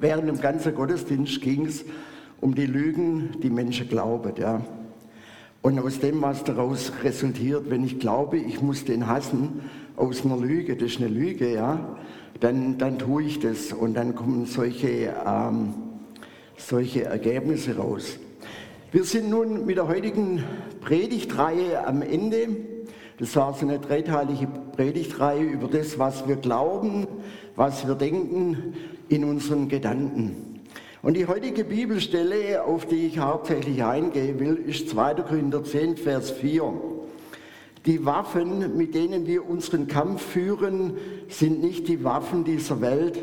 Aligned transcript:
während 0.00 0.28
dem 0.28 0.40
ganzen 0.40 0.74
Gottesdienst 0.74 1.40
ging 1.40 1.66
es 1.66 1.84
um 2.40 2.54
die 2.54 2.66
Lügen, 2.66 3.40
die 3.42 3.50
Menschen 3.50 3.88
glauben. 3.88 4.32
Ja. 4.38 4.60
Und 5.62 5.78
aus 5.80 5.98
dem, 5.98 6.22
was 6.22 6.44
daraus 6.44 6.92
resultiert, 7.02 7.68
wenn 7.68 7.84
ich 7.84 7.98
glaube, 7.98 8.38
ich 8.38 8.62
muss 8.62 8.84
den 8.84 9.06
hassen, 9.06 9.62
aus 9.96 10.24
einer 10.24 10.36
Lüge, 10.36 10.76
das 10.76 10.92
ist 10.92 11.00
eine 11.00 11.08
Lüge, 11.08 11.52
ja, 11.52 11.96
dann, 12.40 12.78
dann 12.78 12.98
tue 12.98 13.24
ich 13.24 13.40
das 13.40 13.72
und 13.72 13.94
dann 13.94 14.14
kommen 14.14 14.46
solche, 14.46 15.12
ähm, 15.26 15.74
solche 16.56 17.04
Ergebnisse 17.04 17.76
raus. 17.76 18.18
Wir 18.92 19.04
sind 19.04 19.28
nun 19.28 19.66
mit 19.66 19.76
der 19.76 19.88
heutigen 19.88 20.44
Predigtreihe 20.80 21.84
am 21.84 22.00
Ende. 22.00 22.48
Das 23.18 23.34
war 23.34 23.52
so 23.52 23.66
eine 23.66 23.80
dreiteilige 23.80 24.46
Predigtreihe 24.76 25.42
über 25.42 25.66
das, 25.66 25.98
was 25.98 26.28
wir 26.28 26.36
glauben, 26.36 27.08
was 27.56 27.86
wir 27.86 27.96
denken 27.96 28.74
in 29.08 29.24
unseren 29.24 29.68
Gedanken. 29.68 30.60
Und 31.02 31.16
die 31.16 31.26
heutige 31.26 31.64
Bibelstelle, 31.64 32.64
auf 32.64 32.86
die 32.86 33.06
ich 33.06 33.18
hauptsächlich 33.18 33.82
eingehen 33.84 34.40
will, 34.40 34.56
ist 34.66 34.88
2. 34.88 35.14
Korinther 35.14 35.62
10, 35.62 35.96
Vers 35.96 36.30
4. 36.30 36.72
Die 37.86 38.04
Waffen, 38.04 38.76
mit 38.76 38.94
denen 38.94 39.26
wir 39.26 39.48
unseren 39.48 39.86
Kampf 39.86 40.22
führen, 40.22 40.94
sind 41.28 41.60
nicht 41.62 41.88
die 41.88 42.02
Waffen 42.04 42.44
dieser 42.44 42.80
Welt. 42.80 43.22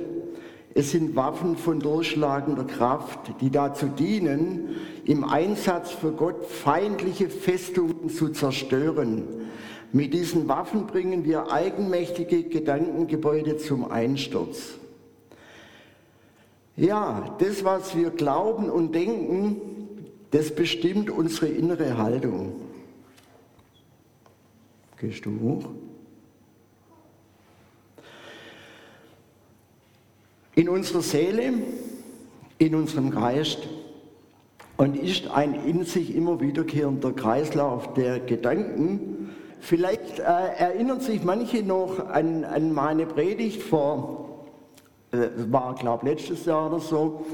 Es 0.73 0.91
sind 0.91 1.15
Waffen 1.15 1.57
von 1.57 1.79
durchschlagender 1.79 2.63
Kraft, 2.63 3.19
die 3.41 3.49
dazu 3.49 3.87
dienen, 3.87 4.69
im 5.05 5.23
Einsatz 5.23 5.91
für 5.91 6.11
Gott 6.11 6.45
feindliche 6.45 7.29
Festungen 7.29 8.09
zu 8.09 8.29
zerstören 8.29 9.23
mit 9.95 10.13
diesen 10.13 10.49
Waffen 10.49 10.87
bringen 10.87 11.23
wir 11.23 11.53
eigenmächtige 11.53 12.43
Gedankengebäude 12.43 13.55
zum 13.55 13.89
Einsturz. 13.89 14.73
Ja, 16.75 17.35
das, 17.39 17.63
was 17.63 17.95
wir 17.95 18.09
glauben 18.09 18.69
und 18.69 18.93
denken, 18.93 19.61
das 20.31 20.53
bestimmt 20.53 21.09
unsere 21.09 21.47
innere 21.47 21.97
Haltung. 21.97 22.53
Gehst 24.99 25.25
du 25.25 25.39
hoch? 25.39 25.69
In 30.55 30.69
unserer 30.69 31.01
Seele, 31.01 31.53
in 32.57 32.75
unserem 32.75 33.11
Geist 33.11 33.67
und 34.77 34.97
ist 34.97 35.27
ein 35.27 35.53
in 35.65 35.83
sich 35.85 36.15
immer 36.15 36.39
wiederkehrender 36.39 37.13
Kreislauf 37.13 37.93
der 37.93 38.19
Gedanken, 38.19 39.15
Vielleicht 39.65 40.19
äh, 40.19 40.23
erinnern 40.23 40.99
sich 40.99 41.23
manche 41.23 41.63
noch 41.63 42.09
an, 42.09 42.43
an 42.43 42.71
meine 42.71 43.07
Predigt 43.07 43.63
vor, 43.63 44.24
war 45.51 45.75
glaube 45.75 46.09
letztes 46.09 46.45
Jahr 46.45 46.67
oder 46.67 46.79
so, 46.79 47.25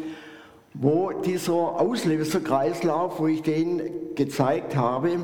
wo 0.74 1.12
dieser 1.12 1.54
Auslöserkreislauf, 1.54 3.20
wo 3.20 3.28
ich 3.28 3.42
den 3.42 3.82
gezeigt 4.16 4.76
habe, 4.76 5.20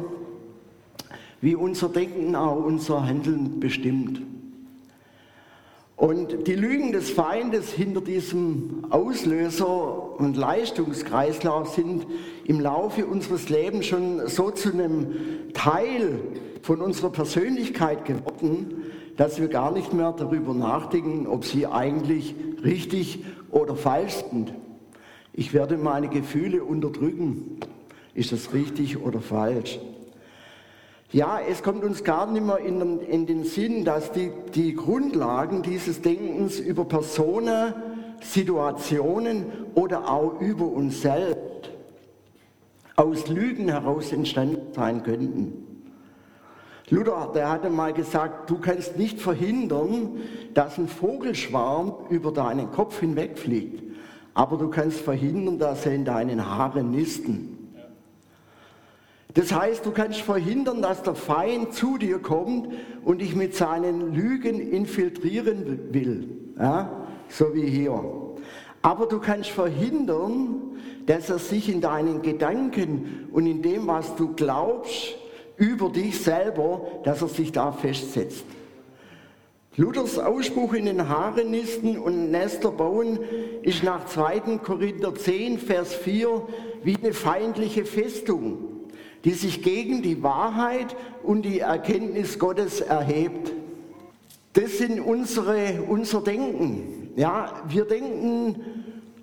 wie 1.41 1.55
unser 1.55 1.89
Denken 1.89 2.35
auch 2.35 2.63
unser 2.63 3.05
Handeln 3.05 3.59
bestimmt. 3.59 4.21
Und 5.97 6.45
die 6.47 6.53
Lügen 6.53 6.91
des 6.91 7.09
Feindes 7.09 7.71
hinter 7.71 8.01
diesem 8.01 8.85
Auslöser 8.91 10.19
und 10.19 10.37
Leistungskreislauf 10.37 11.73
sind 11.73 12.05
im 12.45 12.59
Laufe 12.59 13.07
unseres 13.07 13.49
Lebens 13.49 13.87
schon 13.87 14.27
so 14.27 14.51
zu 14.51 14.71
einem 14.71 15.07
Teil 15.53 16.19
von 16.61 16.81
unserer 16.81 17.09
Persönlichkeit 17.09 18.05
geworden, 18.05 18.83
dass 19.17 19.39
wir 19.41 19.47
gar 19.47 19.71
nicht 19.71 19.93
mehr 19.93 20.13
darüber 20.13 20.53
nachdenken, 20.53 21.27
ob 21.27 21.43
sie 21.43 21.67
eigentlich 21.67 22.35
richtig 22.63 23.25
oder 23.51 23.75
falsch 23.75 24.23
sind. 24.31 24.53
Ich 25.33 25.53
werde 25.53 25.77
meine 25.77 26.07
Gefühle 26.07 26.63
unterdrücken. 26.63 27.59
Ist 28.13 28.31
das 28.31 28.53
richtig 28.53 28.99
oder 28.99 29.19
falsch? 29.19 29.79
Ja, 31.11 31.39
es 31.39 31.63
kommt 31.63 31.83
uns 31.83 32.03
gar 32.03 32.29
nicht 32.29 32.45
mehr 32.45 32.59
in 32.59 32.79
den, 32.79 32.99
in 32.99 33.25
den 33.25 33.43
Sinn, 33.43 33.85
dass 33.85 34.11
die, 34.11 34.31
die 34.53 34.73
Grundlagen 34.73 35.61
dieses 35.61 36.01
Denkens 36.01 36.59
über 36.59 36.85
Personen, 36.85 37.73
Situationen 38.21 39.45
oder 39.73 40.11
auch 40.11 40.41
über 40.41 40.65
uns 40.65 41.01
selbst 41.01 41.71
aus 42.95 43.27
Lügen 43.27 43.69
heraus 43.69 44.11
entstanden 44.11 44.73
sein 44.73 45.03
könnten. 45.03 45.66
Luther, 46.89 47.31
der 47.35 47.49
hatte 47.49 47.69
mal 47.69 47.91
gesagt, 47.91 48.49
du 48.49 48.59
kannst 48.59 48.97
nicht 48.97 49.19
verhindern, 49.19 50.21
dass 50.53 50.77
ein 50.77 50.87
Vogelschwarm 50.87 51.93
über 52.09 52.31
deinen 52.31 52.71
Kopf 52.71 52.99
hinwegfliegt, 53.01 53.83
aber 54.33 54.57
du 54.57 54.69
kannst 54.69 55.01
verhindern, 55.01 55.59
dass 55.59 55.85
er 55.85 55.93
in 55.93 56.05
deinen 56.05 56.45
Haaren 56.45 56.91
nisten. 56.91 57.57
Das 59.33 59.53
heißt, 59.53 59.85
du 59.85 59.91
kannst 59.91 60.21
verhindern, 60.21 60.81
dass 60.81 61.03
der 61.03 61.13
Feind 61.13 61.73
zu 61.73 61.97
dir 61.97 62.19
kommt 62.19 62.69
und 63.03 63.21
dich 63.21 63.35
mit 63.35 63.53
seinen 63.53 64.13
Lügen 64.13 64.59
infiltrieren 64.59 65.93
will, 65.93 66.29
ja? 66.57 67.05
so 67.27 67.53
wie 67.53 67.67
hier. 67.67 68.01
Aber 68.81 69.05
du 69.05 69.19
kannst 69.19 69.49
verhindern, 69.49 70.61
dass 71.05 71.29
er 71.29 71.39
sich 71.39 71.69
in 71.69 71.81
deinen 71.81 72.21
Gedanken 72.21 73.27
und 73.31 73.45
in 73.45 73.61
dem, 73.61 73.87
was 73.87 74.15
du 74.15 74.33
glaubst, 74.33 75.17
über 75.57 75.89
dich 75.89 76.19
selber, 76.21 76.81
dass 77.03 77.21
er 77.21 77.27
sich 77.27 77.51
da 77.51 77.71
festsetzt. 77.71 78.45
Luthers 79.75 80.17
Ausspruch 80.17 80.73
in 80.73 80.85
den 80.85 81.07
Haaren 81.07 81.51
nisten 81.51 81.99
und 81.99 82.31
Nester 82.31 82.71
bauen 82.71 83.19
ist 83.61 83.83
nach 83.83 84.07
2. 84.07 84.57
Korinther 84.63 85.13
10, 85.13 85.59
Vers 85.59 85.93
4 85.93 86.47
wie 86.83 86.95
eine 86.95 87.13
feindliche 87.13 87.85
Festung, 87.85 88.57
die 89.23 89.33
sich 89.33 89.61
gegen 89.61 90.01
die 90.01 90.23
Wahrheit 90.23 90.95
und 91.21 91.43
die 91.43 91.59
Erkenntnis 91.59 92.39
Gottes 92.39 92.81
erhebt. 92.81 93.53
Das 94.53 94.79
sind 94.79 94.99
unsere, 94.99 95.83
unser 95.87 96.21
Denken. 96.21 97.11
Ja, 97.15 97.61
wir 97.67 97.85
denken 97.85 98.76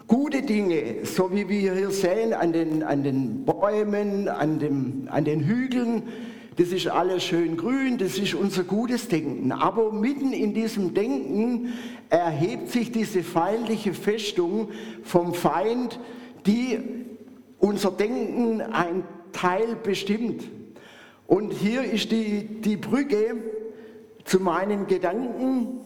gute 0.07 0.43
Dinge, 0.43 1.05
so 1.05 1.33
wie 1.33 1.49
wir 1.49 1.75
hier 1.75 1.91
sehen, 1.91 2.33
an 2.33 2.53
den, 2.53 2.83
an 2.83 3.03
den 3.03 3.45
Bäumen, 3.45 4.29
an, 4.29 4.59
dem, 4.59 5.09
an 5.11 5.25
den 5.25 5.45
Hügeln, 5.45 6.05
das 6.57 6.69
ist 6.69 6.87
alles 6.87 7.25
schön 7.25 7.57
grün, 7.57 7.99
das 7.99 8.17
ist 8.17 8.35
unser 8.35 8.63
gutes 8.63 9.09
Denken. 9.09 9.51
Aber 9.51 9.93
mitten 9.93 10.33
in 10.33 10.55
diesem 10.55 10.95
Denken 10.95 11.73
erhebt 12.11 12.69
sich 12.71 12.93
diese 12.93 13.23
feindliche 13.25 13.93
Festung 13.93 14.69
vom 15.03 15.35
Feind, 15.35 15.99
die 16.47 16.79
unser 17.59 17.91
Denken 17.91 18.61
ein 18.61 19.03
Teil 19.33 19.77
bestimmt. 19.83 20.45
Und 21.27 21.53
hier 21.53 21.83
ist 21.83 22.13
die, 22.13 22.45
die 22.61 22.77
Brücke 22.77 23.37
zu 24.25 24.39
meinen 24.39 24.87
Gedanken 24.87 25.81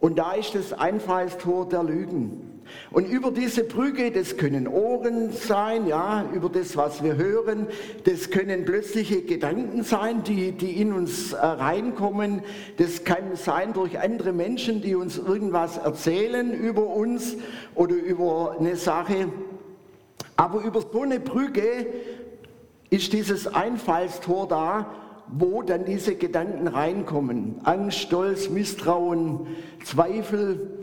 und 0.00 0.18
da 0.18 0.32
ist 0.32 0.54
das 0.54 0.72
Einfallstor 0.72 1.68
der 1.68 1.82
Lügen. 1.82 2.55
Und 2.90 3.08
über 3.08 3.30
diese 3.30 3.64
Brücke, 3.64 4.10
das 4.10 4.36
können 4.36 4.68
Ohren 4.68 5.32
sein, 5.32 5.86
ja, 5.86 6.24
über 6.32 6.48
das, 6.48 6.76
was 6.76 7.02
wir 7.02 7.16
hören, 7.16 7.66
das 8.04 8.30
können 8.30 8.64
plötzliche 8.64 9.22
Gedanken 9.22 9.82
sein, 9.82 10.22
die, 10.22 10.52
die 10.52 10.80
in 10.80 10.92
uns 10.92 11.32
äh, 11.32 11.36
reinkommen. 11.36 12.42
Das 12.78 13.04
kann 13.04 13.34
sein 13.34 13.72
durch 13.72 13.98
andere 13.98 14.32
Menschen, 14.32 14.80
die 14.82 14.94
uns 14.94 15.18
irgendwas 15.18 15.78
erzählen 15.78 16.52
über 16.52 16.86
uns 16.86 17.36
oder 17.74 17.94
über 17.94 18.56
eine 18.58 18.76
Sache. 18.76 19.28
Aber 20.36 20.62
über 20.62 20.82
so 20.82 21.02
eine 21.02 21.20
Brücke 21.20 21.86
ist 22.90 23.12
dieses 23.12 23.46
Einfallstor 23.46 24.46
da, 24.48 24.90
wo 25.28 25.62
dann 25.62 25.84
diese 25.84 26.14
Gedanken 26.14 26.68
reinkommen. 26.68 27.60
Angst, 27.64 27.98
Stolz, 27.98 28.48
Misstrauen, 28.48 29.46
Zweifel, 29.84 30.75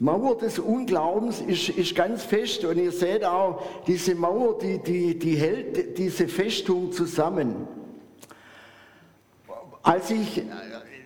Mauer 0.00 0.36
des 0.38 0.58
Unglaubens 0.58 1.40
ist, 1.40 1.68
ist 1.68 1.94
ganz 1.94 2.24
fest 2.24 2.64
und 2.64 2.78
ihr 2.78 2.90
seht 2.90 3.24
auch, 3.24 3.62
diese 3.86 4.14
Mauer, 4.14 4.58
die, 4.58 4.78
die, 4.78 5.18
die 5.18 5.36
hält 5.36 5.96
diese 5.98 6.26
Festung 6.26 6.90
zusammen. 6.90 7.68
Als 9.82 10.10
ich, 10.10 10.42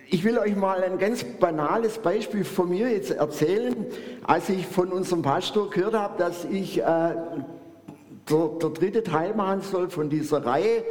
ich 0.09 0.23
will 0.23 0.39
euch 0.39 0.55
mal 0.55 0.83
ein 0.83 0.97
ganz 0.97 1.23
banales 1.23 1.99
Beispiel 1.99 2.43
von 2.43 2.69
mir 2.69 2.89
jetzt 2.89 3.11
erzählen. 3.11 3.75
Als 4.23 4.49
ich 4.49 4.65
von 4.65 4.91
unserem 4.91 5.21
Pastor 5.21 5.69
gehört 5.69 5.93
habe, 5.93 6.17
dass 6.17 6.45
ich 6.45 6.79
äh, 6.79 6.83
der, 6.83 8.47
der 8.61 8.69
dritte 8.69 9.03
Teil 9.03 9.35
machen 9.35 9.61
soll 9.61 9.89
von 9.89 10.09
dieser 10.09 10.45
Reihe, 10.45 10.83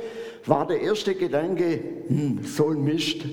war 0.46 0.66
der 0.66 0.82
erste 0.82 1.14
Gedanke, 1.14 1.80
hm, 2.08 2.44
so 2.44 2.68
ein 2.68 2.84
Mist 2.84 3.24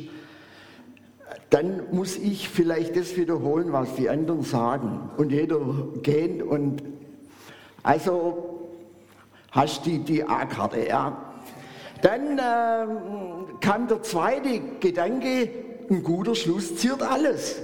dann 1.50 1.84
muss 1.92 2.18
ich 2.18 2.50
vielleicht 2.50 2.96
das 2.96 3.16
wiederholen, 3.18 3.72
was 3.72 3.96
die 3.96 4.10
anderen 4.10 4.44
sagen. 4.44 5.10
Und 5.18 5.32
jeder 5.32 5.60
gehen 6.02 6.42
und 6.42 6.84
also 7.84 8.70
hast 9.52 9.86
die 9.86 10.00
die 10.00 10.24
A-Karte, 10.24 10.88
ja. 10.88 11.18
Dann 12.02 12.38
äh, 12.38 12.86
kam 13.62 13.88
der 13.88 14.02
zweite 14.04 14.60
Gedanke, 14.80 15.50
ein 15.90 16.04
guter 16.04 16.36
Schluss 16.36 16.76
ziert 16.78 17.02
alles. 17.02 17.62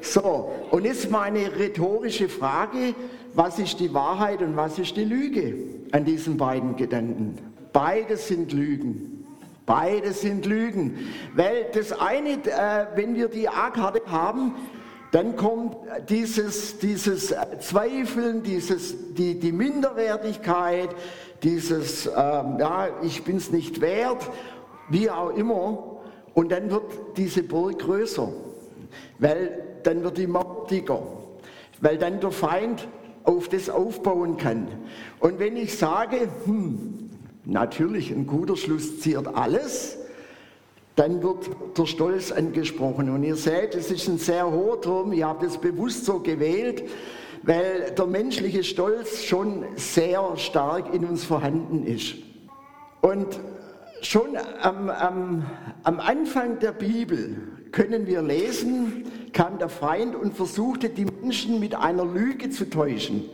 So, 0.00 0.52
und 0.70 0.84
jetzt 0.84 1.10
meine 1.10 1.56
rhetorische 1.56 2.28
Frage, 2.28 2.94
was 3.34 3.58
ist 3.60 3.78
die 3.78 3.94
Wahrheit 3.94 4.42
und 4.42 4.56
was 4.56 4.78
ist 4.78 4.96
die 4.96 5.04
Lüge 5.04 5.54
an 5.92 6.04
diesen 6.04 6.36
beiden 6.36 6.76
Gedanken? 6.76 7.38
Beides 7.72 8.28
sind 8.28 8.52
Lügen. 8.52 9.21
Beides 9.66 10.22
sind 10.22 10.46
Lügen. 10.46 10.98
Weil 11.34 11.66
das 11.72 11.92
eine, 11.92 12.30
äh, 12.30 12.86
wenn 12.94 13.14
wir 13.14 13.28
die 13.28 13.48
A-Karte 13.48 14.02
haben, 14.06 14.54
dann 15.12 15.36
kommt 15.36 15.76
dieses, 16.08 16.78
dieses 16.78 17.34
Zweifeln, 17.60 18.42
dieses, 18.42 19.14
die, 19.14 19.38
die 19.38 19.52
Minderwertigkeit, 19.52 20.88
dieses, 21.42 22.06
ähm, 22.06 22.56
ja, 22.58 22.88
ich 23.02 23.22
bin 23.22 23.36
es 23.36 23.50
nicht 23.50 23.82
wert, 23.82 24.28
wie 24.88 25.10
auch 25.10 25.30
immer. 25.30 26.00
Und 26.34 26.50
dann 26.50 26.70
wird 26.70 26.84
diese 27.18 27.42
Burg 27.42 27.80
größer, 27.80 28.28
weil 29.18 29.62
dann 29.82 30.02
wird 30.02 30.16
die 30.16 30.26
Mauer 30.26 30.66
dicker, 30.70 31.02
weil 31.82 31.98
dann 31.98 32.20
der 32.20 32.30
Feind 32.30 32.88
auf 33.24 33.50
das 33.50 33.68
aufbauen 33.68 34.38
kann. 34.38 34.66
Und 35.20 35.38
wenn 35.38 35.58
ich 35.58 35.76
sage, 35.76 36.28
hm, 36.44 37.10
natürlich 37.44 38.10
ein 38.10 38.26
guter 38.26 38.56
Schluss 38.56 39.00
ziert 39.00 39.26
alles, 39.34 39.98
dann 40.96 41.22
wird 41.22 41.50
der 41.76 41.86
Stolz 41.86 42.32
angesprochen. 42.32 43.08
Und 43.10 43.24
ihr 43.24 43.36
seht, 43.36 43.74
es 43.74 43.90
ist 43.90 44.08
ein 44.08 44.18
sehr 44.18 44.50
hoher 44.50 44.80
Turm, 44.80 45.12
ihr 45.12 45.26
habt 45.26 45.42
es 45.42 45.58
bewusst 45.58 46.04
so 46.04 46.20
gewählt, 46.20 46.82
weil 47.42 47.92
der 47.96 48.06
menschliche 48.06 48.62
Stolz 48.62 49.24
schon 49.24 49.64
sehr 49.76 50.36
stark 50.36 50.94
in 50.94 51.04
uns 51.04 51.24
vorhanden 51.24 51.84
ist. 51.86 52.14
Und 53.00 53.40
schon 54.02 54.36
am, 54.60 54.90
am, 54.90 55.46
am 55.82 56.00
Anfang 56.00 56.58
der 56.58 56.72
Bibel 56.72 57.36
können 57.72 58.06
wir 58.06 58.22
lesen, 58.22 59.04
kam 59.32 59.58
der 59.58 59.70
Feind 59.70 60.14
und 60.14 60.36
versuchte 60.36 60.90
die 60.90 61.06
Menschen 61.06 61.58
mit 61.58 61.74
einer 61.74 62.04
Lüge 62.04 62.50
zu 62.50 62.68
täuschen. 62.68 63.24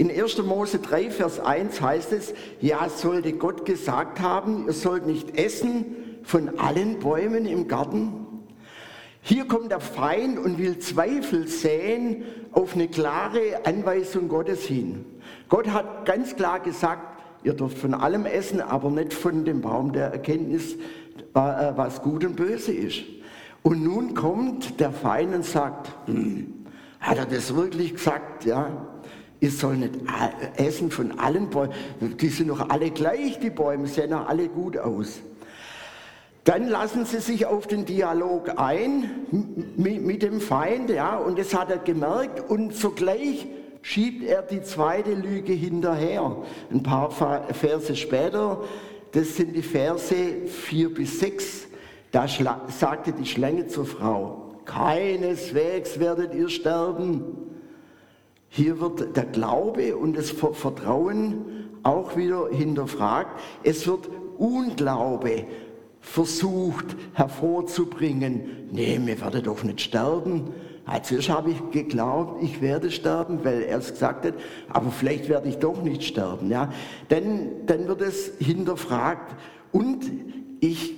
In 0.00 0.10
1. 0.10 0.42
Mose 0.44 0.78
3, 0.78 1.10
Vers 1.10 1.40
1 1.40 1.78
heißt 1.78 2.12
es, 2.12 2.32
ja, 2.62 2.88
sollte 2.88 3.34
Gott 3.34 3.66
gesagt 3.66 4.18
haben, 4.20 4.64
ihr 4.66 4.72
sollt 4.72 5.04
nicht 5.04 5.36
essen 5.36 5.84
von 6.22 6.58
allen 6.58 7.00
Bäumen 7.00 7.44
im 7.44 7.68
Garten? 7.68 8.26
Hier 9.20 9.46
kommt 9.46 9.70
der 9.70 9.80
Feind 9.80 10.38
und 10.38 10.56
will 10.56 10.78
Zweifel 10.78 11.46
säen 11.48 12.24
auf 12.52 12.74
eine 12.74 12.88
klare 12.88 13.66
Anweisung 13.66 14.28
Gottes 14.28 14.62
hin. 14.62 15.04
Gott 15.50 15.68
hat 15.68 16.06
ganz 16.06 16.34
klar 16.34 16.60
gesagt, 16.60 17.20
ihr 17.44 17.52
dürft 17.52 17.76
von 17.76 17.92
allem 17.92 18.24
essen, 18.24 18.62
aber 18.62 18.90
nicht 18.90 19.12
von 19.12 19.44
dem 19.44 19.60
Baum 19.60 19.92
der 19.92 20.12
Erkenntnis, 20.12 20.76
äh, 20.76 20.78
was 21.34 22.00
gut 22.00 22.24
und 22.24 22.36
böse 22.36 22.72
ist. 22.72 23.02
Und 23.62 23.84
nun 23.84 24.14
kommt 24.14 24.80
der 24.80 24.92
Feind 24.92 25.34
und 25.34 25.44
sagt, 25.44 25.90
hm, 26.06 26.54
hat 27.00 27.18
er 27.18 27.26
das 27.26 27.54
wirklich 27.54 27.96
gesagt? 27.96 28.46
Ja, 28.46 28.70
ihr 29.40 29.50
sollt 29.50 29.80
nicht 29.80 29.94
essen 30.56 30.90
von 30.90 31.18
allen 31.18 31.50
Bäumen. 31.50 31.72
Die 32.20 32.28
sind 32.28 32.48
doch 32.48 32.68
alle 32.68 32.90
gleich, 32.90 33.38
die 33.40 33.50
Bäume 33.50 33.86
sehen 33.86 34.10
doch 34.10 34.28
alle 34.28 34.48
gut 34.48 34.76
aus. 34.78 35.20
Dann 36.44 36.68
lassen 36.68 37.04
sie 37.04 37.20
sich 37.20 37.46
auf 37.46 37.66
den 37.66 37.84
Dialog 37.84 38.58
ein 38.58 39.10
mit, 39.76 40.22
dem 40.22 40.40
Feind, 40.40 40.90
ja, 40.90 41.16
und 41.16 41.38
das 41.38 41.54
hat 41.54 41.70
er 41.70 41.78
gemerkt 41.78 42.50
und 42.50 42.74
sogleich 42.74 43.46
schiebt 43.82 44.24
er 44.24 44.42
die 44.42 44.62
zweite 44.62 45.12
Lüge 45.14 45.52
hinterher. 45.52 46.36
Ein 46.70 46.82
paar 46.82 47.10
Verse 47.10 47.94
später, 47.94 48.62
das 49.12 49.36
sind 49.36 49.54
die 49.54 49.62
Verse 49.62 50.14
4 50.46 50.94
bis 50.94 51.20
6. 51.20 51.66
Da 52.10 52.26
sagte 52.68 53.12
die 53.12 53.26
Schlange 53.26 53.66
zur 53.68 53.86
Frau, 53.86 54.54
keineswegs 54.64 56.00
werdet 56.00 56.34
ihr 56.34 56.48
sterben. 56.48 57.24
Hier 58.52 58.80
wird 58.80 59.16
der 59.16 59.26
Glaube 59.26 59.96
und 59.96 60.16
das 60.16 60.32
Vertrauen 60.32 61.68
auch 61.84 62.16
wieder 62.16 62.48
hinterfragt. 62.50 63.40
Es 63.62 63.86
wird 63.86 64.10
Unglaube 64.38 65.44
versucht 66.00 66.96
hervorzubringen. 67.12 68.68
Nee, 68.72 68.98
wir 69.04 69.20
werden 69.20 69.44
doch 69.44 69.62
nicht 69.62 69.80
sterben. 69.80 70.52
Zuerst 71.04 71.28
habe 71.28 71.52
ich 71.52 71.70
geglaubt, 71.70 72.42
ich 72.42 72.60
werde 72.60 72.90
sterben, 72.90 73.44
weil 73.44 73.62
er 73.62 73.78
es 73.78 73.92
gesagt 73.92 74.24
hat, 74.26 74.34
aber 74.68 74.90
vielleicht 74.90 75.28
werde 75.28 75.48
ich 75.48 75.58
doch 75.58 75.80
nicht 75.82 76.02
sterben. 76.02 76.50
Ja? 76.50 76.72
Dann, 77.08 77.50
dann 77.66 77.86
wird 77.86 78.00
es 78.00 78.32
hinterfragt 78.40 79.36
und 79.70 80.10
ich 80.58 80.94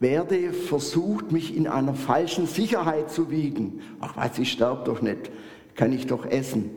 werde 0.00 0.52
versucht, 0.52 1.30
mich 1.30 1.56
in 1.56 1.68
einer 1.68 1.94
falschen 1.94 2.46
Sicherheit 2.48 3.12
zu 3.12 3.30
wiegen. 3.30 3.80
Ach 4.00 4.16
was, 4.16 4.36
ich 4.38 4.50
sterbe 4.50 4.82
doch 4.84 5.00
nicht, 5.00 5.30
kann 5.74 5.92
ich 5.92 6.06
doch 6.06 6.26
essen. 6.26 6.70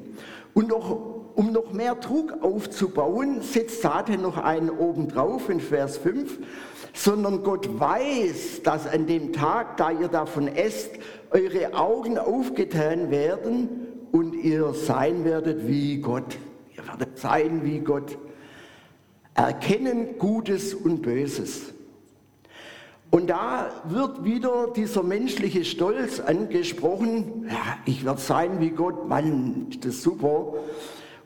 Und 0.54 0.70
noch, 0.70 0.98
um 1.36 1.52
noch 1.52 1.72
mehr 1.72 1.96
Druck 1.96 2.42
aufzubauen, 2.42 3.42
setzt 3.42 3.82
Satan 3.82 4.22
noch 4.22 4.38
einen 4.38 4.70
obendrauf 4.70 5.50
in 5.50 5.60
Vers 5.60 5.98
5, 5.98 6.40
sondern 6.94 7.44
Gott 7.44 7.80
weiß, 7.80 8.64
dass 8.64 8.88
an 8.88 9.06
dem 9.06 9.34
Tag, 9.34 9.78
da 9.78 9.92
ihr 9.92 10.08
davon 10.08 10.48
esst, 10.48 10.92
eure 11.30 11.74
Augen 11.76 12.18
aufgetan 12.18 13.12
werden 13.12 13.70
und 14.12 14.34
ihr 14.34 14.74
sein 14.74 15.26
werdet 15.26 15.68
wie 15.68 15.98
Gott. 15.98 16.38
Ihr 16.76 16.88
werdet 16.88 17.20
sein 17.20 17.64
wie 17.64 17.80
Gott. 17.80 18.18
Erkennen 19.36 20.18
Gutes 20.18 20.74
und 20.74 21.04
Böses. 21.04 21.74
Und 23.10 23.30
da 23.30 23.70
wird 23.86 24.26
wieder 24.26 24.68
dieser 24.76 25.02
menschliche 25.02 25.64
Stolz 25.64 26.20
angesprochen. 26.20 27.46
Ja, 27.50 27.78
ich 27.86 28.04
werde 28.04 28.20
sein 28.20 28.60
wie 28.60 28.72
Gott, 28.72 29.08
Mann, 29.08 29.68
ist 29.70 29.86
das 29.86 30.04
super. 30.04 30.54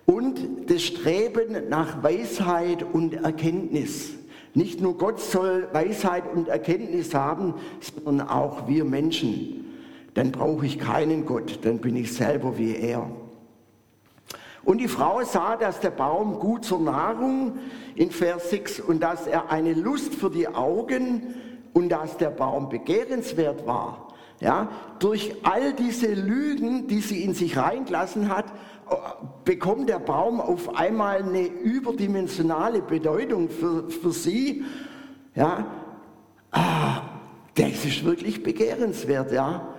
Und 0.06 0.70
das 0.70 0.84
Streben 0.84 1.70
nach 1.70 2.04
Weisheit 2.04 2.84
und 2.84 3.14
Erkenntnis. 3.14 4.12
Nicht 4.54 4.82
nur 4.82 4.98
Gott 4.98 5.20
soll 5.20 5.68
Weisheit 5.72 6.24
und 6.34 6.50
Erkenntnis 6.50 7.14
haben, 7.14 7.56
sondern 7.80 8.28
auch 8.28 8.68
wir 8.68 8.84
Menschen. 8.84 9.66
Dann 10.14 10.32
brauche 10.32 10.66
ich 10.66 10.78
keinen 10.78 11.26
Gott, 11.26 11.60
dann 11.64 11.80
bin 11.80 11.96
ich 11.96 12.14
selber 12.14 12.58
wie 12.58 12.76
er. 12.76 13.10
Und 14.64 14.80
die 14.80 14.90
Frau 14.90 15.24
sah, 15.24 15.56
dass 15.56 15.80
der 15.80 15.90
Baum 15.90 16.38
gut 16.38 16.66
zur 16.66 16.82
Nahrung 16.82 17.58
in 17.96 18.12
Vers 18.12 18.52
6 18.52 18.82
und 18.82 19.02
dass 19.02 19.26
er 19.26 19.50
eine 19.50 19.74
Lust 19.74 20.14
für 20.14 20.30
die 20.30 20.48
Augen 20.48 21.34
und 21.74 21.90
dass 21.90 22.18
der 22.18 22.30
Baum 22.30 22.70
begehrenswert 22.70 23.66
war. 23.66 24.08
Ja, 24.40 24.70
durch 24.98 25.36
all 25.44 25.74
diese 25.74 26.08
Lügen, 26.08 26.88
die 26.88 27.02
sie 27.02 27.24
in 27.24 27.36
sich 27.36 27.58
reingelassen 27.58 28.36
hat, 28.36 28.46
bekommt 29.46 29.88
der 29.88 30.00
Baum 30.00 30.42
auf 30.42 30.76
einmal 30.76 31.24
eine 31.24 31.46
überdimensionale 31.46 32.82
Bedeutung 32.82 33.50
für, 33.50 33.90
für 33.90 34.12
sie. 34.12 34.64
Ja, 35.36 35.68
ah, 36.52 37.02
das 37.56 37.86
ist 37.86 38.04
wirklich 38.04 38.44
begehrenswert, 38.44 39.32
ja. 39.32 39.76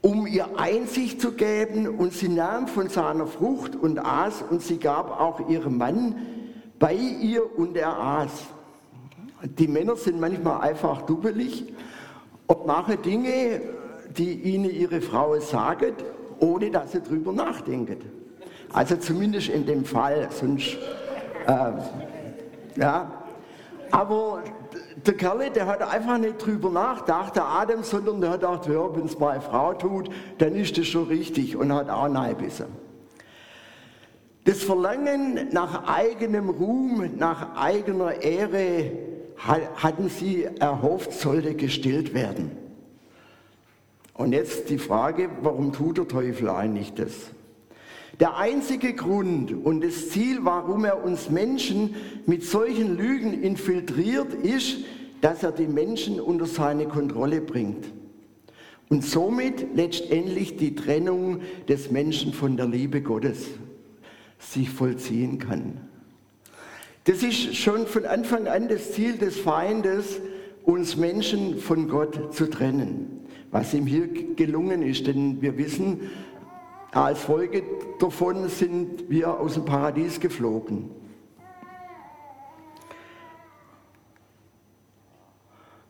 Um 0.00 0.26
ihr 0.26 0.58
Einsicht 0.58 1.20
zu 1.20 1.32
geben, 1.32 1.88
und 1.88 2.12
sie 2.12 2.28
nahm 2.28 2.68
von 2.68 2.88
seiner 2.88 3.26
Frucht 3.26 3.74
und 3.74 3.98
aß, 3.98 4.44
und 4.48 4.62
sie 4.62 4.78
gab 4.78 5.20
auch 5.20 5.48
ihrem 5.48 5.78
Mann 5.78 6.16
bei 6.78 6.94
ihr, 6.94 7.58
und 7.58 7.76
er 7.76 7.98
aß. 7.98 8.44
Die 9.42 9.68
Männer 9.68 9.96
sind 9.96 10.20
manchmal 10.20 10.60
einfach 10.62 11.02
dubbelig 11.02 11.72
und 12.46 12.66
machen 12.66 13.00
Dinge, 13.02 13.60
die 14.16 14.32
ihnen 14.32 14.70
ihre 14.70 15.00
Frau 15.00 15.38
sagt, 15.40 16.04
ohne 16.40 16.70
dass 16.70 16.92
sie 16.92 17.02
drüber 17.02 17.32
nachdenken. 17.32 17.98
Also 18.72 18.96
zumindest 18.96 19.48
in 19.48 19.66
dem 19.66 19.84
Fall, 19.84 20.28
sonst, 20.30 20.76
äh, 21.46 21.72
ja. 22.80 23.10
Aber 23.90 24.42
der 25.06 25.14
Kerl, 25.14 25.50
der 25.50 25.66
hat 25.66 25.82
einfach 25.82 26.18
nicht 26.18 26.44
drüber 26.44 26.70
nachgedacht, 26.70 27.36
der 27.36 27.44
Adam, 27.44 27.82
sondern 27.82 28.20
der 28.20 28.30
hat 28.30 28.40
gedacht, 28.40 28.66
ja, 28.66 28.96
wenn 28.96 29.04
es 29.04 29.18
meine 29.18 29.40
Frau 29.40 29.74
tut, 29.74 30.10
dann 30.38 30.54
ist 30.54 30.76
das 30.76 30.86
schon 30.86 31.04
richtig 31.04 31.56
und 31.56 31.72
hat 31.72 31.88
auch 31.88 32.08
nein 32.08 32.36
bisschen. 32.36 32.66
Das 34.44 34.62
Verlangen 34.62 35.48
nach 35.52 35.88
eigenem 35.88 36.50
Ruhm, 36.50 37.16
nach 37.16 37.56
eigener 37.56 38.22
Ehre 38.22 38.90
hatten 39.38 40.08
sie 40.08 40.44
erhofft, 40.44 41.12
sollte 41.12 41.54
gestillt 41.54 42.14
werden. 42.14 42.50
Und 44.14 44.32
jetzt 44.32 44.70
die 44.70 44.78
Frage, 44.78 45.28
warum 45.42 45.72
tut 45.72 45.98
der 45.98 46.08
Teufel 46.08 46.48
eigentlich 46.48 46.94
das? 46.94 47.12
Der 48.18 48.38
einzige 48.38 48.94
Grund 48.94 49.52
und 49.52 49.84
das 49.84 50.08
Ziel, 50.08 50.38
warum 50.42 50.86
er 50.86 51.04
uns 51.04 51.28
Menschen 51.28 51.94
mit 52.24 52.44
solchen 52.44 52.96
Lügen 52.96 53.42
infiltriert, 53.42 54.32
ist, 54.32 54.78
dass 55.20 55.42
er 55.42 55.52
die 55.52 55.66
Menschen 55.66 56.18
unter 56.18 56.46
seine 56.46 56.86
Kontrolle 56.86 57.42
bringt 57.42 57.84
und 58.88 59.04
somit 59.04 59.74
letztendlich 59.74 60.56
die 60.56 60.74
Trennung 60.74 61.40
des 61.68 61.90
Menschen 61.90 62.32
von 62.32 62.56
der 62.56 62.66
Liebe 62.66 63.02
Gottes 63.02 63.48
sich 64.38 64.70
vollziehen 64.70 65.38
kann. 65.38 65.85
Das 67.06 67.22
ist 67.22 67.56
schon 67.56 67.86
von 67.86 68.04
Anfang 68.04 68.46
an 68.46 68.68
das 68.68 68.92
Ziel 68.92 69.16
des 69.16 69.38
Feindes, 69.38 70.20
uns 70.64 70.96
Menschen 70.96 71.58
von 71.58 71.88
Gott 71.88 72.34
zu 72.34 72.50
trennen. 72.50 73.16
was 73.50 73.72
ihm 73.72 73.86
hier 73.86 74.08
gelungen 74.34 74.82
ist. 74.82 75.06
Denn 75.06 75.40
wir 75.40 75.56
wissen, 75.56 76.10
als 76.92 77.20
Folge 77.20 77.62
davon 77.98 78.48
sind 78.48 79.08
wir 79.08 79.38
aus 79.40 79.54
dem 79.54 79.64
Paradies 79.64 80.20
geflogen. 80.20 80.90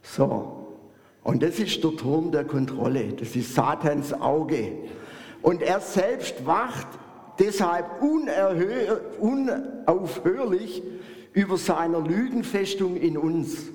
So, 0.03 0.79
und 1.25 1.43
das 1.43 1.59
ist 1.59 1.83
der 1.83 1.97
Turm 1.97 2.31
der 2.31 2.45
Kontrolle, 2.45 3.13
das 3.13 3.35
ist 3.37 3.55
Satans 3.55 4.13
Auge. 4.13 4.73
Und 5.43 5.63
er 5.63 5.81
selbst 5.81 6.47
wacht 6.47 6.87
deshalb 7.39 8.03
unaufhörlich 9.21 10.83
über 11.33 11.57
seiner 11.59 12.01
Lügenfestung 12.01 12.97
in 12.97 13.19
uns. 13.19 13.71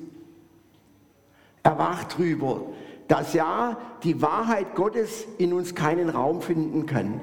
Er 1.63 1.77
wacht 1.77 2.17
drüber, 2.17 2.61
dass 3.07 3.33
ja 3.33 3.77
die 4.03 4.21
Wahrheit 4.21 4.73
Gottes 4.73 5.27
in 5.37 5.53
uns 5.53 5.75
keinen 5.75 6.09
Raum 6.09 6.41
finden 6.41 6.85
kann. 6.85 7.21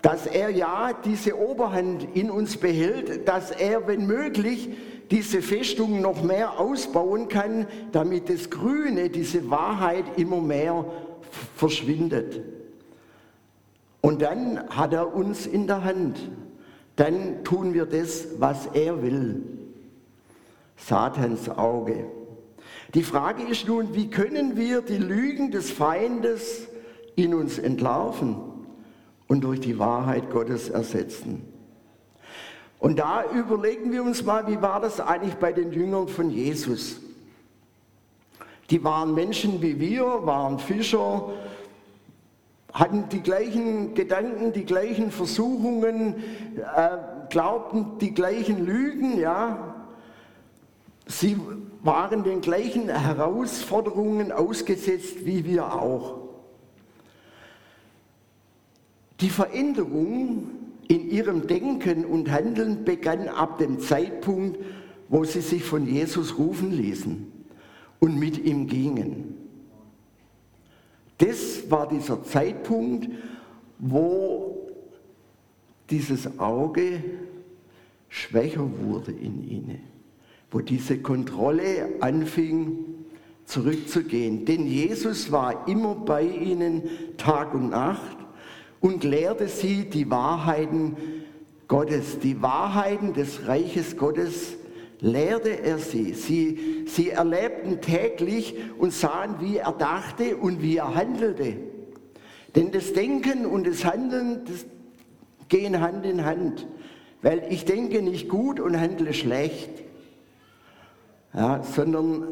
Dass 0.00 0.26
er 0.26 0.50
ja 0.50 0.92
diese 1.04 1.38
Oberhand 1.38 2.06
in 2.14 2.30
uns 2.30 2.56
behält, 2.56 3.28
dass 3.28 3.50
er, 3.50 3.86
wenn 3.86 4.06
möglich, 4.06 4.70
diese 5.10 5.42
Festung 5.42 6.00
noch 6.00 6.22
mehr 6.22 6.58
ausbauen 6.58 7.28
kann, 7.28 7.66
damit 7.92 8.30
das 8.30 8.48
Grüne, 8.48 9.10
diese 9.10 9.50
Wahrheit 9.50 10.04
immer 10.16 10.40
mehr 10.40 10.84
verschwindet. 11.56 12.40
Und 14.04 14.20
dann 14.20 14.68
hat 14.68 14.92
er 14.92 15.14
uns 15.14 15.46
in 15.46 15.66
der 15.66 15.82
Hand. 15.82 16.30
Dann 16.96 17.42
tun 17.42 17.72
wir 17.72 17.86
das, 17.86 18.38
was 18.38 18.66
er 18.74 19.02
will. 19.02 19.42
Satans 20.76 21.48
Auge. 21.48 22.04
Die 22.92 23.02
Frage 23.02 23.44
ist 23.44 23.66
nun, 23.66 23.94
wie 23.94 24.10
können 24.10 24.58
wir 24.58 24.82
die 24.82 24.98
Lügen 24.98 25.50
des 25.50 25.70
Feindes 25.70 26.68
in 27.16 27.32
uns 27.32 27.58
entlarven 27.58 28.36
und 29.26 29.42
durch 29.42 29.60
die 29.60 29.78
Wahrheit 29.78 30.28
Gottes 30.28 30.68
ersetzen? 30.68 31.42
Und 32.80 32.98
da 32.98 33.24
überlegen 33.32 33.90
wir 33.90 34.02
uns 34.02 34.22
mal, 34.22 34.46
wie 34.46 34.60
war 34.60 34.82
das 34.82 35.00
eigentlich 35.00 35.36
bei 35.36 35.54
den 35.54 35.72
Jüngern 35.72 36.08
von 36.08 36.28
Jesus? 36.28 37.00
Die 38.68 38.84
waren 38.84 39.14
Menschen 39.14 39.62
wie 39.62 39.80
wir, 39.80 40.04
waren 40.26 40.58
Fischer, 40.58 41.30
hatten 42.74 43.08
die 43.08 43.20
gleichen 43.20 43.94
Gedanken, 43.94 44.52
die 44.52 44.64
gleichen 44.64 45.12
Versuchungen, 45.12 46.16
äh, 46.56 46.88
glaubten 47.30 47.98
die 48.00 48.12
gleichen 48.12 48.66
Lügen, 48.66 49.18
ja. 49.18 49.76
Sie 51.06 51.36
waren 51.82 52.24
den 52.24 52.40
gleichen 52.40 52.88
Herausforderungen 52.88 54.32
ausgesetzt 54.32 55.24
wie 55.24 55.44
wir 55.44 55.72
auch. 55.72 56.18
Die 59.20 59.30
Veränderung 59.30 60.50
in 60.88 61.08
ihrem 61.10 61.46
Denken 61.46 62.04
und 62.04 62.30
Handeln 62.30 62.84
begann 62.84 63.28
ab 63.28 63.58
dem 63.58 63.78
Zeitpunkt, 63.78 64.58
wo 65.08 65.22
sie 65.24 65.42
sich 65.42 65.62
von 65.62 65.86
Jesus 65.86 66.38
rufen 66.38 66.72
ließen 66.72 67.30
und 68.00 68.18
mit 68.18 68.44
ihm 68.44 68.66
gingen. 68.66 69.43
Das 71.24 71.70
war 71.70 71.88
dieser 71.88 72.22
Zeitpunkt, 72.22 73.08
wo 73.78 74.68
dieses 75.88 76.38
Auge 76.38 77.02
schwächer 78.08 78.68
wurde 78.82 79.12
in 79.12 79.48
ihnen, 79.48 79.80
wo 80.50 80.60
diese 80.60 80.98
Kontrolle 80.98 81.88
anfing 82.00 82.78
zurückzugehen. 83.46 84.44
Denn 84.44 84.66
Jesus 84.66 85.32
war 85.32 85.66
immer 85.66 85.94
bei 85.94 86.22
ihnen 86.22 86.82
Tag 87.16 87.54
und 87.54 87.70
Nacht 87.70 88.16
und 88.80 89.02
lehrte 89.02 89.48
sie 89.48 89.88
die 89.88 90.10
Wahrheiten 90.10 90.96
Gottes, 91.68 92.18
die 92.18 92.42
Wahrheiten 92.42 93.14
des 93.14 93.46
Reiches 93.46 93.96
Gottes 93.96 94.56
lehrte 95.04 95.62
er 95.62 95.78
sie. 95.78 96.14
sie. 96.14 96.84
Sie 96.86 97.10
erlebten 97.10 97.80
täglich 97.80 98.56
und 98.78 98.92
sahen, 98.92 99.36
wie 99.38 99.58
er 99.58 99.72
dachte 99.72 100.36
und 100.36 100.62
wie 100.62 100.78
er 100.78 100.94
handelte. 100.94 101.56
Denn 102.56 102.72
das 102.72 102.92
Denken 102.94 103.44
und 103.44 103.66
das 103.66 103.84
Handeln 103.84 104.44
das 104.46 104.64
gehen 105.48 105.80
Hand 105.80 106.06
in 106.06 106.24
Hand. 106.24 106.66
Weil 107.20 107.42
ich 107.50 107.64
denke 107.66 108.00
nicht 108.00 108.28
gut 108.28 108.60
und 108.60 108.80
handle 108.80 109.12
schlecht. 109.12 109.70
Ja, 111.34 111.62
sondern 111.62 112.28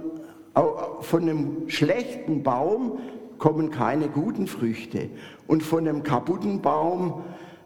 von 1.00 1.22
einem 1.22 1.68
schlechten 1.68 2.42
Baum 2.42 3.00
kommen 3.38 3.70
keine 3.70 4.08
guten 4.08 4.46
Früchte. 4.46 5.10
Und 5.46 5.62
von 5.62 5.86
einem 5.86 6.04
kaputten 6.04 6.62
Baum, 6.62 7.22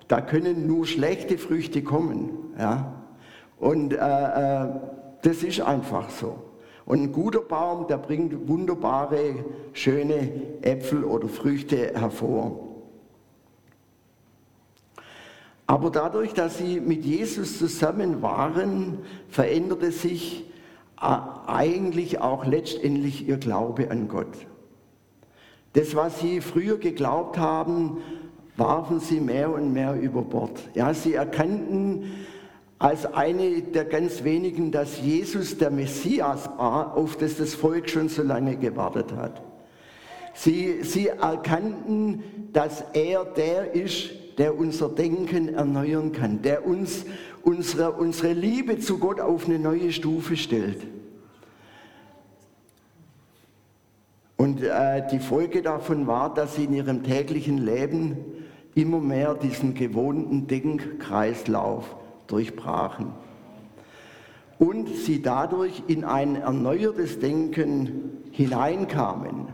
da 0.08 0.20
können 0.20 0.66
nur 0.66 0.86
schlechte 0.86 1.38
Früchte 1.38 1.82
kommen. 1.82 2.30
Ja. 2.58 3.04
Und 3.58 3.92
äh, 3.92 3.96
äh, 3.96 4.68
das 5.22 5.42
ist 5.42 5.60
einfach 5.60 6.10
so. 6.10 6.38
Und 6.84 7.02
ein 7.02 7.12
guter 7.12 7.40
Baum, 7.40 7.88
der 7.88 7.98
bringt 7.98 8.48
wunderbare, 8.48 9.44
schöne 9.72 10.30
Äpfel 10.62 11.04
oder 11.04 11.28
Früchte 11.28 11.92
hervor. 11.94 12.66
Aber 15.66 15.90
dadurch, 15.90 16.32
dass 16.32 16.58
sie 16.58 16.78
mit 16.78 17.04
Jesus 17.04 17.58
zusammen 17.58 18.22
waren, 18.22 18.98
veränderte 19.28 19.90
sich 19.90 20.44
äh, 21.00 21.16
eigentlich 21.46 22.20
auch 22.20 22.46
letztendlich 22.46 23.26
ihr 23.26 23.38
Glaube 23.38 23.90
an 23.90 24.06
Gott. 24.06 24.46
Das, 25.72 25.96
was 25.96 26.20
sie 26.20 26.40
früher 26.40 26.78
geglaubt 26.78 27.36
haben, 27.36 27.98
warfen 28.56 29.00
sie 29.00 29.20
mehr 29.20 29.52
und 29.52 29.72
mehr 29.72 29.94
über 30.00 30.22
Bord. 30.22 30.58
Ja, 30.74 30.94
sie 30.94 31.14
erkannten, 31.14 32.04
als 32.78 33.06
eine 33.06 33.62
der 33.62 33.84
ganz 33.84 34.22
wenigen, 34.24 34.70
dass 34.70 35.00
Jesus 35.00 35.56
der 35.56 35.70
Messias 35.70 36.48
war, 36.58 36.96
auf 36.96 37.16
das 37.16 37.36
das 37.36 37.54
Volk 37.54 37.88
schon 37.88 38.08
so 38.08 38.22
lange 38.22 38.56
gewartet 38.56 39.12
hat. 39.12 39.42
Sie, 40.34 40.82
sie 40.82 41.08
erkannten, 41.08 42.22
dass 42.52 42.84
er 42.92 43.24
der 43.24 43.74
ist, 43.74 44.10
der 44.36 44.58
unser 44.58 44.90
Denken 44.90 45.54
erneuern 45.54 46.12
kann, 46.12 46.42
der 46.42 46.66
uns 46.66 47.06
unsere, 47.42 47.92
unsere 47.92 48.34
Liebe 48.34 48.78
zu 48.78 48.98
Gott 48.98 49.20
auf 49.20 49.46
eine 49.46 49.58
neue 49.58 49.92
Stufe 49.92 50.36
stellt. 50.36 50.86
Und 54.36 54.62
äh, 54.62 55.06
die 55.10 55.20
Folge 55.20 55.62
davon 55.62 56.06
war, 56.06 56.34
dass 56.34 56.56
sie 56.56 56.64
in 56.64 56.74
ihrem 56.74 57.02
täglichen 57.02 57.64
Leben 57.64 58.18
immer 58.74 59.00
mehr 59.00 59.32
diesen 59.34 59.72
gewohnten 59.72 60.46
Denkkreislauf 60.46 61.96
durchbrachen 62.26 63.12
und 64.58 64.88
sie 64.88 65.22
dadurch 65.22 65.82
in 65.86 66.04
ein 66.04 66.36
erneuertes 66.36 67.18
Denken 67.18 68.22
hineinkamen. 68.30 69.48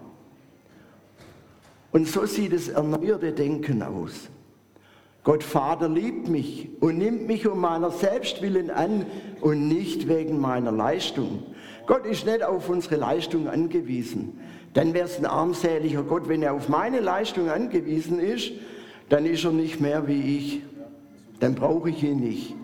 Und 1.90 2.08
so 2.08 2.24
sieht 2.24 2.52
das 2.52 2.68
erneuerte 2.68 3.32
Denken 3.32 3.82
aus. 3.82 4.28
Gott 5.24 5.44
Vater 5.44 5.88
liebt 5.88 6.28
mich 6.28 6.68
und 6.80 6.98
nimmt 6.98 7.26
mich 7.26 7.46
um 7.46 7.60
meiner 7.60 7.90
Selbstwillen 7.90 8.70
an 8.70 9.06
und 9.40 9.68
nicht 9.68 10.08
wegen 10.08 10.40
meiner 10.40 10.72
Leistung. 10.72 11.44
Gott 11.86 12.06
ist 12.06 12.26
nicht 12.26 12.42
auf 12.42 12.68
unsere 12.68 12.96
Leistung 12.96 13.48
angewiesen. 13.48 14.40
Dann 14.74 14.94
wäre 14.94 15.06
es 15.06 15.18
ein 15.18 15.26
armseliger 15.26 16.02
Gott, 16.02 16.28
wenn 16.28 16.42
er 16.42 16.54
auf 16.54 16.68
meine 16.68 17.00
Leistung 17.00 17.50
angewiesen 17.50 18.18
ist, 18.18 18.52
dann 19.10 19.26
ist 19.26 19.44
er 19.44 19.52
nicht 19.52 19.80
mehr 19.80 20.08
wie 20.08 20.38
ich. 20.38 20.62
Dann 21.40 21.54
brauche 21.54 21.90
ich 21.90 22.02
ihn 22.02 22.20
nicht 22.20 22.54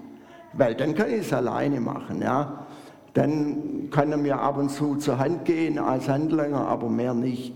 weil 0.59 0.75
dann 0.75 0.95
kann 0.95 1.11
ich 1.11 1.21
es 1.21 1.33
alleine 1.33 1.81
machen. 1.81 2.21
Ja. 2.21 2.67
Dann 3.15 3.89
kann 3.91 4.11
er 4.11 4.19
mir 4.19 4.41
ab 4.41 4.59
und 4.59 4.71
zu 4.71 4.97
zur 4.97 5.19
Hand 5.19 5.45
gehen 5.45 5.79
als 5.79 6.09
Handlanger, 6.09 6.67
aber 6.67 6.89
mehr 6.89 7.15
nicht. 7.15 7.55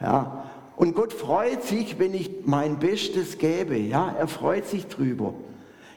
Ja. 0.00 0.44
Und 0.76 0.94
Gott 0.94 1.12
freut 1.12 1.62
sich, 1.62 1.98
wenn 1.98 2.14
ich 2.14 2.30
mein 2.44 2.78
Bestes 2.78 3.38
gebe. 3.38 3.76
Ja, 3.76 4.14
er 4.18 4.28
freut 4.28 4.66
sich 4.66 4.86
drüber. 4.86 5.34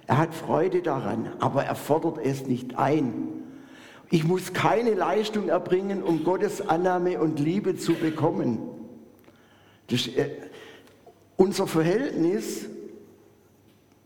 Er 0.07 0.17
hat 0.17 0.33
Freude 0.33 0.81
daran, 0.81 1.33
aber 1.39 1.65
er 1.65 1.75
fordert 1.75 2.17
es 2.23 2.47
nicht 2.47 2.79
ein. 2.79 3.27
Ich 4.09 4.23
muss 4.23 4.53
keine 4.53 4.95
Leistung 4.95 5.49
erbringen, 5.49 6.01
um 6.01 6.23
Gottes 6.23 6.67
Annahme 6.67 7.19
und 7.19 7.39
Liebe 7.39 7.75
zu 7.75 7.93
bekommen. 7.93 8.59
Das, 9.87 10.07
äh, 10.07 10.29
unser 11.35 11.67
Verhältnis 11.67 12.65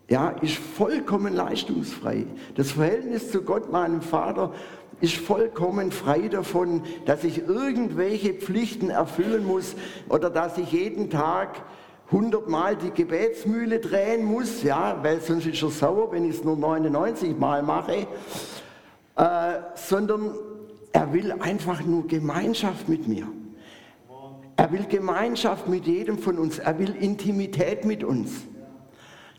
ja, 0.09 0.29
ist 0.41 0.57
vollkommen 0.57 1.33
leistungsfrei. 1.33 2.25
Das 2.55 2.71
Verhältnis 2.71 3.31
zu 3.31 3.41
Gott, 3.41 3.71
meinem 3.71 4.01
Vater, 4.01 4.53
ist 5.01 5.15
vollkommen 5.15 5.91
frei 5.91 6.27
davon, 6.29 6.83
dass 7.05 7.23
ich 7.23 7.47
irgendwelche 7.47 8.33
Pflichten 8.33 8.89
erfüllen 8.89 9.45
muss 9.45 9.75
oder 10.07 10.29
dass 10.29 10.57
ich 10.57 10.71
jeden 10.71 11.09
Tag 11.09 11.61
hundertmal 12.11 12.75
die 12.75 12.91
Gebetsmühle 12.91 13.79
drehen 13.79 14.23
muss, 14.23 14.63
ja, 14.63 14.99
weil 15.01 15.19
sonst 15.19 15.47
ist 15.47 15.61
er 15.61 15.69
sauer, 15.69 16.11
wenn 16.11 16.25
ich 16.25 16.37
es 16.37 16.43
nur 16.43 16.55
99 16.55 17.37
Mal 17.37 17.63
mache, 17.63 18.07
äh, 19.15 19.25
sondern 19.75 20.35
er 20.91 21.11
will 21.11 21.31
einfach 21.31 21.83
nur 21.83 22.07
Gemeinschaft 22.07 22.87
mit 22.87 23.07
mir. 23.07 23.27
Er 24.55 24.71
will 24.71 24.85
Gemeinschaft 24.87 25.67
mit 25.67 25.87
jedem 25.87 26.19
von 26.19 26.37
uns. 26.37 26.59
Er 26.59 26.77
will 26.77 26.95
Intimität 26.95 27.83
mit 27.83 28.03
uns. 28.03 28.43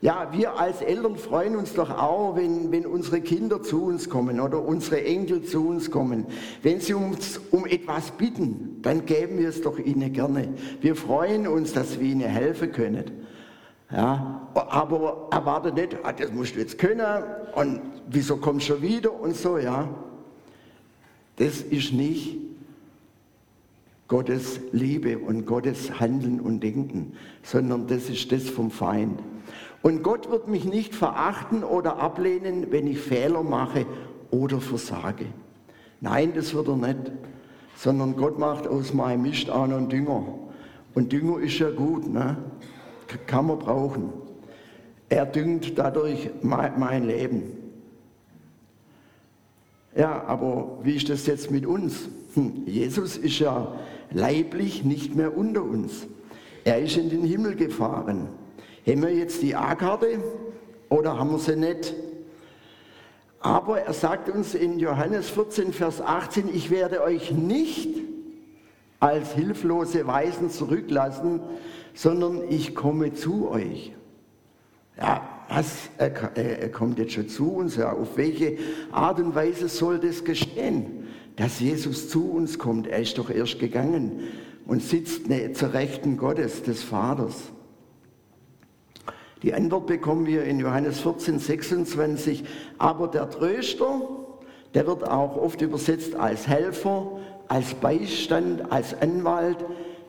Ja, 0.01 0.29
wir 0.33 0.59
als 0.59 0.83
Eltern 0.83 1.17
freuen 1.17 1.57
uns 1.57 1.73
doch 1.73 1.91
auch, 1.91 2.37
wenn, 2.37 2.71
wenn 2.71 2.85
unsere 2.85 3.21
Kinder 3.21 3.63
zu 3.63 3.85
uns 3.85 4.11
kommen 4.11 4.39
oder 4.39 4.63
unsere 4.63 5.03
Enkel 5.03 5.43
zu 5.43 5.67
uns 5.67 5.91
kommen. 5.91 6.27
Wenn 6.63 6.81
sie 6.81 6.95
uns 6.95 7.41
um 7.51 7.65
etwas 7.65 8.11
bitten, 8.11 8.81
dann 8.83 9.07
geben 9.07 9.39
wir 9.39 9.49
es 9.49 9.63
doch 9.63 9.79
ihnen 9.79 10.13
gerne. 10.13 10.49
Wir 10.81 10.95
freuen 10.95 11.47
uns, 11.47 11.73
dass 11.73 11.99
wir 11.99 12.07
ihnen 12.07 12.29
helfen 12.29 12.71
können. 12.73 13.25
Ja, 13.91 14.49
aber 14.55 15.29
erwarte 15.31 15.73
nicht, 15.73 15.97
ah, 16.03 16.13
das 16.13 16.33
musst 16.33 16.57
du 16.57 16.61
jetzt 16.61 16.79
können 16.79 17.23
und 17.55 17.81
wieso 18.09 18.37
kommst 18.37 18.69
du 18.69 18.75
schon 18.75 18.83
wieder 18.83 19.13
und 19.19 19.37
so, 19.37 19.57
ja. 19.59 19.89
Das 21.37 21.61
ist 21.61 21.93
nicht 21.93 22.44
Gottes 24.09 24.61
Liebe 24.73 25.19
und 25.19 25.47
Gottes 25.47 25.99
Handeln 25.99 26.41
und 26.41 26.61
Denken, 26.61 27.15
sondern 27.43 27.87
das 27.87 28.11
ist 28.11 28.31
das 28.33 28.49
vom 28.49 28.71
Feind. 28.71 29.19
Und 29.83 30.03
Gott 30.03 30.31
wird 30.31 30.49
mich 30.49 30.65
nicht 30.65 30.95
verachten 30.95 31.65
oder 31.65 31.99
ablehnen, 31.99 32.69
wenn 32.71 32.87
ich 32.87 32.99
Fehler 32.99 33.43
mache 33.43 33.87
oder 34.31 34.61
versage. 34.61 35.27
Nein, 36.01 36.33
das 36.35 36.55
wird 36.55 36.69
er 36.69 36.77
nicht. 36.77 37.13
Sondern 37.77 38.17
Gott 38.17 38.39
macht 38.39 38.67
aus 38.67 38.95
meinem 38.95 39.23
Mist 39.23 39.51
auch 39.51 39.67
noch 39.67 39.79
einen 39.79 39.89
Dünger. 39.89 40.25
Und 40.95 41.13
Dünger 41.13 41.41
ist 41.41 41.59
ja 41.59 41.71
gut, 41.71 42.07
ne? 42.07 42.37
kann 43.27 43.47
man 43.47 43.59
brauchen. 43.59 44.13
Er 45.09 45.27
düngt 45.27 45.79
dadurch 45.79 46.31
mein 46.43 47.07
Leben. 47.07 47.43
Ja, 49.97 50.25
aber 50.25 50.79
wie 50.83 50.97
ist 50.97 51.09
das 51.09 51.27
jetzt 51.27 51.51
mit 51.51 51.67
uns? 51.67 52.09
Hm, 52.35 52.63
Jesus 52.67 53.17
ist 53.17 53.39
ja 53.39 53.75
leiblich 54.15 54.85
nicht 54.85 55.15
mehr 55.15 55.37
unter 55.37 55.63
uns. 55.63 56.07
Er 56.65 56.81
ist 56.81 56.97
in 56.97 57.11
den 57.11 57.25
Himmel 57.25 57.57
gefahren. 57.57 58.29
Haben 58.87 59.03
wir 59.03 59.15
jetzt 59.15 59.43
die 59.43 59.55
A-Karte 59.55 60.23
oder 60.89 61.19
haben 61.19 61.33
wir 61.33 61.39
sie 61.39 61.57
nicht? 61.57 61.95
Aber 63.41 63.81
er 63.81 63.93
sagt 63.93 64.31
uns 64.31 64.55
in 64.55 64.79
Johannes 64.79 65.29
14, 65.29 65.75
Vers 65.75 66.01
18, 66.01 66.49
ich 66.55 66.71
werde 66.71 67.03
euch 67.03 67.31
nicht 67.31 67.91
als 69.01 69.35
hilflose 69.35 70.07
Weisen 70.07 70.49
zurücklassen, 70.49 71.41
sondern 71.93 72.41
ich 72.49 72.75
komme 72.75 73.13
zu 73.13 73.51
euch. 73.51 73.93
Ja, 74.97 75.29
was? 75.49 75.91
Er, 75.99 76.37
er, 76.37 76.71
kommt 76.71 76.99
jetzt 76.99 77.13
schon 77.13 77.29
zu 77.29 77.53
uns. 77.53 77.77
Ja. 77.77 77.93
Auf 77.93 78.17
welche 78.17 78.57
Art 78.93 79.21
und 79.21 79.35
Weise 79.35 79.69
soll 79.69 79.99
das 79.99 80.25
geschehen, 80.25 81.07
dass 81.37 81.61
Jesus 81.61 82.09
zu 82.09 82.31
uns 82.31 82.59
kommt? 82.59 82.87
Er 82.87 83.01
ist 83.01 83.19
doch 83.19 83.31
erst 83.31 83.59
gegangen 83.59 84.21
und 84.67 84.83
sitzt 84.83 85.23
zur 85.55 85.73
Rechten 85.73 86.17
Gottes, 86.17 86.63
des 86.63 86.83
Vaters. 86.83 87.35
Die 89.43 89.53
Antwort 89.53 89.87
bekommen 89.87 90.27
wir 90.27 90.45
in 90.45 90.59
Johannes 90.59 91.01
14, 91.01 91.39
26. 91.39 92.45
Aber 92.79 93.09
der 93.09 93.29
Tröster, 93.29 94.01
der 94.73 94.87
wird 94.87 95.07
auch 95.07 95.37
oft 95.37 95.61
übersetzt 95.61 96.15
als 96.15 96.49
Helfer, 96.49 97.19
als 97.49 97.75
Beistand, 97.75 98.73
als 98.73 98.99
Anwalt, 99.01 99.59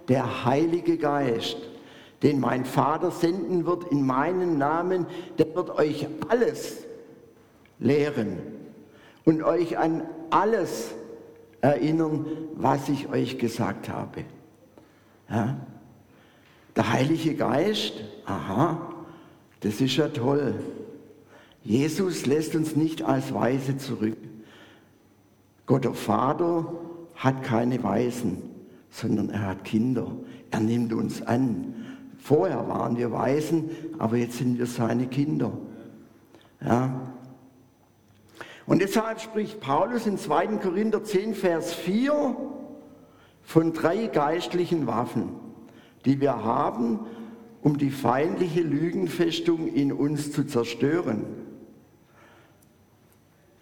der 0.08 0.46
Heilige 0.46 0.98
Geist, 0.98 1.58
den 2.24 2.40
mein 2.40 2.64
Vater 2.64 3.12
senden 3.12 3.66
wird 3.66 3.92
in 3.92 4.06
meinen 4.06 4.58
Namen, 4.58 5.06
der 5.38 5.54
wird 5.54 5.72
euch 5.72 6.08
alles 6.30 6.86
lehren 7.80 8.38
und 9.26 9.44
euch 9.44 9.78
an 9.78 10.04
alles 10.30 10.94
erinnern, 11.74 12.26
was 12.56 12.90
ich 12.90 13.10
euch 13.10 13.38
gesagt 13.38 13.90
habe. 13.90 14.26
Ja? 15.30 15.58
Der 16.76 16.92
Heilige 16.92 17.36
Geist, 17.36 17.94
aha, 18.26 18.94
das 19.62 19.82
ist 19.82 19.96
ja 19.96 20.10
toll. 20.10 20.56
Jesus 21.64 22.26
lässt 22.26 22.56
uns 22.56 22.76
nicht 22.76 23.02
als 23.02 23.34
Weise 23.34 23.78
zurück. 23.78 24.18
Gott 25.66 25.86
der 25.86 25.94
Vater 25.94 26.72
hat 27.16 27.44
keine 27.44 27.82
Weisen, 27.82 28.44
sondern 28.92 29.30
er 29.30 29.48
hat 29.48 29.64
Kinder. 29.64 30.12
Er 30.52 30.60
nimmt 30.60 30.94
uns 30.94 31.22
an. 31.22 31.74
Vorher 32.20 32.68
waren 32.68 32.98
wir 32.98 33.12
Weisen, 33.12 33.70
aber 33.98 34.18
jetzt 34.18 34.38
sind 34.38 34.60
wir 34.60 34.68
seine 34.68 35.08
Kinder. 35.08 35.52
Ja. 36.64 37.15
Und 38.68 38.82
deshalb 38.82 39.22
spricht 39.22 39.60
Paulus 39.60 40.08
in 40.08 40.18
2. 40.18 40.48
Korinther 40.58 41.04
10, 41.04 41.36
Vers 41.36 41.74
4 41.74 42.36
von 43.44 43.74
drei 43.74 44.08
geistlichen 44.08 44.88
Waffen, 44.88 45.30
die 46.06 46.20
wir 46.20 46.44
haben, 46.44 47.00
um 47.62 47.78
die 47.78 47.92
feindliche 47.92 48.62
Lügenfestung 48.62 49.68
in 49.68 49.92
uns 49.92 50.32
zu 50.32 50.46
zerstören. 50.46 51.26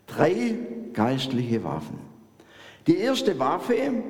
Drei 0.07 0.57
geistliche 0.93 1.63
Waffen. 1.63 1.99
Die 2.87 2.97
erste 2.97 3.39
Waffe 3.39 4.03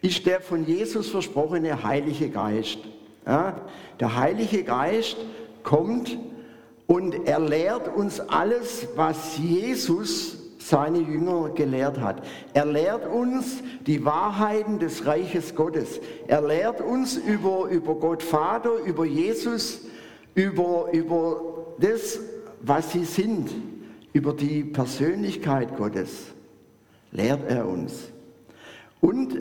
ist 0.00 0.26
der 0.26 0.40
von 0.40 0.66
Jesus 0.66 1.08
versprochene 1.08 1.82
Heilige 1.82 2.28
Geist. 2.30 2.78
Ja, 3.26 3.60
der 4.00 4.16
Heilige 4.16 4.64
Geist 4.64 5.16
kommt 5.62 6.18
und 6.92 7.26
er 7.26 7.40
lehrt 7.40 7.88
uns 7.88 8.20
alles, 8.20 8.86
was 8.96 9.38
Jesus 9.38 10.36
seine 10.58 10.98
Jünger 10.98 11.48
gelehrt 11.54 11.98
hat. 11.98 12.22
Er 12.52 12.66
lehrt 12.66 13.10
uns 13.10 13.62
die 13.86 14.04
Wahrheiten 14.04 14.78
des 14.78 15.06
Reiches 15.06 15.54
Gottes. 15.54 16.00
Er 16.26 16.46
lehrt 16.46 16.82
uns 16.82 17.16
über, 17.16 17.70
über 17.70 17.94
Gott 17.94 18.22
Vater, 18.22 18.74
über 18.84 19.06
Jesus, 19.06 19.80
über, 20.34 20.90
über 20.92 21.40
das, 21.78 22.20
was 22.60 22.92
sie 22.92 23.06
sind, 23.06 23.50
über 24.12 24.34
die 24.34 24.62
Persönlichkeit 24.62 25.78
Gottes. 25.78 26.26
Lehrt 27.10 27.50
er 27.50 27.66
uns. 27.66 28.10
Und 29.00 29.40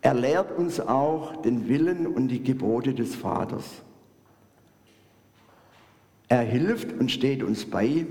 er 0.00 0.14
lehrt 0.14 0.58
uns 0.58 0.80
auch 0.80 1.36
den 1.36 1.68
Willen 1.68 2.08
und 2.08 2.26
die 2.26 2.42
Gebote 2.42 2.94
des 2.94 3.14
Vaters. 3.14 3.64
Er 6.34 6.42
hilft 6.42 6.92
und 6.98 7.12
steht 7.12 7.44
uns 7.44 7.64
bei 7.64 8.06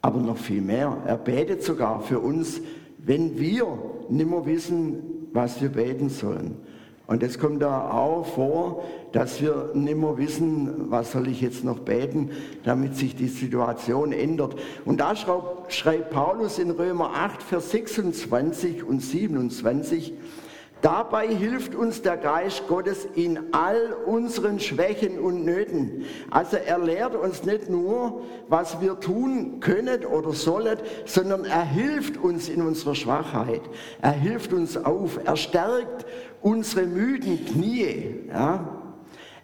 aber 0.00 0.20
noch 0.20 0.36
viel 0.36 0.60
mehr. 0.60 0.96
Er 1.04 1.16
betet 1.16 1.64
sogar 1.64 2.00
für 2.02 2.20
uns, 2.20 2.60
wenn 2.98 3.36
wir 3.36 3.66
nimmer 4.08 4.46
wissen, 4.46 5.02
was 5.32 5.60
wir 5.60 5.70
beten 5.70 6.08
sollen. 6.08 6.54
Und 7.08 7.24
es 7.24 7.40
kommt 7.40 7.62
da 7.62 7.90
auch 7.90 8.24
vor, 8.24 8.84
dass 9.10 9.42
wir 9.42 9.72
nimmer 9.74 10.18
wissen, 10.18 10.88
was 10.88 11.10
soll 11.10 11.26
ich 11.26 11.40
jetzt 11.40 11.64
noch 11.64 11.80
beten, 11.80 12.30
damit 12.62 12.94
sich 12.94 13.16
die 13.16 13.26
Situation 13.26 14.12
ändert. 14.12 14.54
Und 14.84 15.00
da 15.00 15.14
schreibt 15.16 16.10
Paulus 16.10 16.60
in 16.60 16.70
Römer 16.70 17.10
8, 17.12 17.42
Vers 17.42 17.72
26 17.72 18.84
und 18.84 19.00
27, 19.00 20.12
Dabei 20.82 21.26
hilft 21.28 21.74
uns 21.74 22.02
der 22.02 22.18
Geist 22.18 22.68
Gottes 22.68 23.08
in 23.14 23.54
all 23.54 23.96
unseren 24.04 24.60
Schwächen 24.60 25.18
und 25.18 25.44
Nöten. 25.44 26.04
Also 26.30 26.58
er 26.58 26.78
lehrt 26.78 27.16
uns 27.16 27.44
nicht 27.44 27.70
nur, 27.70 28.22
was 28.48 28.80
wir 28.80 29.00
tun 29.00 29.60
können 29.60 30.04
oder 30.04 30.32
sollen, 30.32 30.78
sondern 31.06 31.44
er 31.44 31.64
hilft 31.64 32.18
uns 32.18 32.48
in 32.48 32.60
unserer 32.60 32.94
Schwachheit. 32.94 33.62
Er 34.02 34.12
hilft 34.12 34.52
uns 34.52 34.76
auf. 34.76 35.18
Er 35.24 35.36
stärkt 35.36 36.04
unsere 36.42 36.86
müden 36.86 37.44
Knie. 37.46 38.26
Ja? 38.28 38.82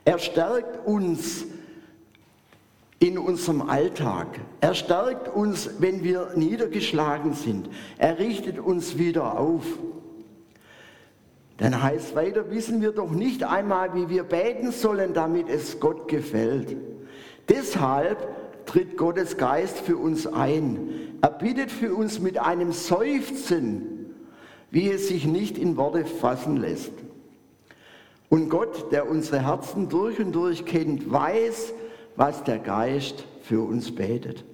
Er 0.05 0.19
stärkt 0.19 0.87
uns 0.87 1.47
in 2.99 3.19
unserem 3.19 3.63
Alltag. 3.63 4.39
Er 4.61 4.75
stärkt 4.75 5.29
uns, 5.29 5.71
wenn 5.79 6.05
wir 6.05 6.33
niedergeschlagen 6.37 7.33
sind. 7.33 7.69
Er 7.99 8.19
richtet 8.19 8.61
uns 8.61 8.99
wieder 8.99 9.39
auf. 9.39 9.65
Dann 11.59 11.83
heißt 11.83 12.15
weiter, 12.15 12.51
wissen 12.51 12.81
wir 12.81 12.93
doch 12.93 13.11
nicht 13.11 13.45
einmal, 13.45 13.95
wie 13.95 14.09
wir 14.09 14.25
beten 14.25 14.73
sollen, 14.73 15.13
damit 15.15 15.49
es 15.49 15.79
Gott 15.81 16.09
gefällt. 16.09 16.77
Deshalb 17.49 18.67
tritt 18.67 18.97
Gottes 18.97 19.37
Geist 19.37 19.79
für 19.79 19.97
uns 19.97 20.27
ein. 20.27 21.19
Er 21.21 21.31
bittet 21.31 21.71
für 21.71 21.95
uns 21.95 22.21
mit 22.21 22.39
einem 22.39 22.73
Seufzen, 22.73 24.15
wie 24.71 24.89
es 24.89 25.09
sich 25.09 25.27
nicht 25.27 25.59
in 25.59 25.77
Worte 25.77 26.05
fassen 26.05 26.57
lässt. 26.57 26.93
Und 28.29 28.49
Gott, 28.49 28.91
der 28.93 29.11
unsere 29.11 29.45
Herzen 29.45 29.91
durch 29.91 30.19
und 30.19 30.33
durch 30.33 30.65
kennt, 30.65 31.13
weiß, 31.13 31.75
was 32.17 32.43
der 32.45 32.59
Geist 32.59 33.27
für 33.43 33.61
uns 33.61 33.95
betet. 33.95 34.45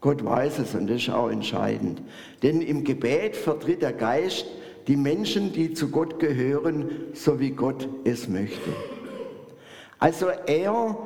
Gott 0.00 0.24
weiß 0.24 0.60
es 0.60 0.74
und 0.74 0.86
das 0.88 1.02
ist 1.02 1.10
auch 1.10 1.28
entscheidend. 1.28 2.00
Denn 2.42 2.62
im 2.62 2.84
Gebet 2.84 3.36
vertritt 3.36 3.82
der 3.82 3.92
Geist 3.92 4.46
die 4.86 4.96
Menschen, 4.96 5.52
die 5.52 5.74
zu 5.74 5.90
Gott 5.90 6.18
gehören, 6.18 6.90
so 7.12 7.40
wie 7.40 7.50
Gott 7.50 7.88
es 8.04 8.28
möchte. 8.28 8.70
Also 9.98 10.26
er 10.46 10.96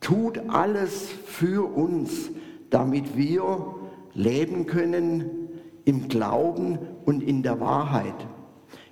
tut 0.00 0.38
alles 0.48 1.08
für 1.26 1.64
uns, 1.74 2.30
damit 2.70 3.16
wir 3.16 3.74
leben 4.14 4.66
können 4.66 5.48
im 5.84 6.08
Glauben 6.08 6.78
und 7.04 7.22
in 7.22 7.42
der 7.42 7.60
Wahrheit. 7.60 8.14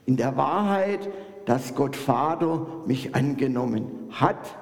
In 0.05 0.17
der 0.17 0.37
Wahrheit, 0.37 1.09
dass 1.47 1.75
Gott 1.75 1.97
Vater 1.97 2.67
mich 2.87 3.15
angenommen 3.15 3.87
hat. 4.11 4.57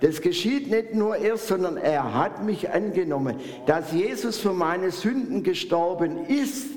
Das 0.00 0.20
geschieht 0.20 0.70
nicht 0.70 0.94
nur 0.94 1.16
erst, 1.16 1.48
sondern 1.48 1.76
er 1.76 2.14
hat 2.14 2.44
mich 2.44 2.70
angenommen. 2.70 3.36
Dass 3.66 3.92
Jesus 3.92 4.38
für 4.38 4.52
meine 4.52 4.90
Sünden 4.90 5.42
gestorben 5.42 6.26
ist, 6.26 6.68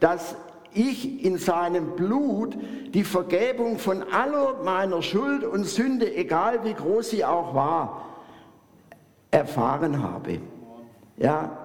dass 0.00 0.36
ich 0.74 1.24
in 1.24 1.38
seinem 1.38 1.96
Blut 1.96 2.56
die 2.94 3.04
Vergebung 3.04 3.78
von 3.78 4.02
aller 4.12 4.62
meiner 4.62 5.02
Schuld 5.02 5.44
und 5.44 5.64
Sünde, 5.64 6.14
egal 6.14 6.64
wie 6.64 6.74
groß 6.74 7.10
sie 7.10 7.24
auch 7.24 7.54
war, 7.54 8.06
erfahren 9.30 10.02
habe. 10.02 10.40
Ja, 11.16 11.62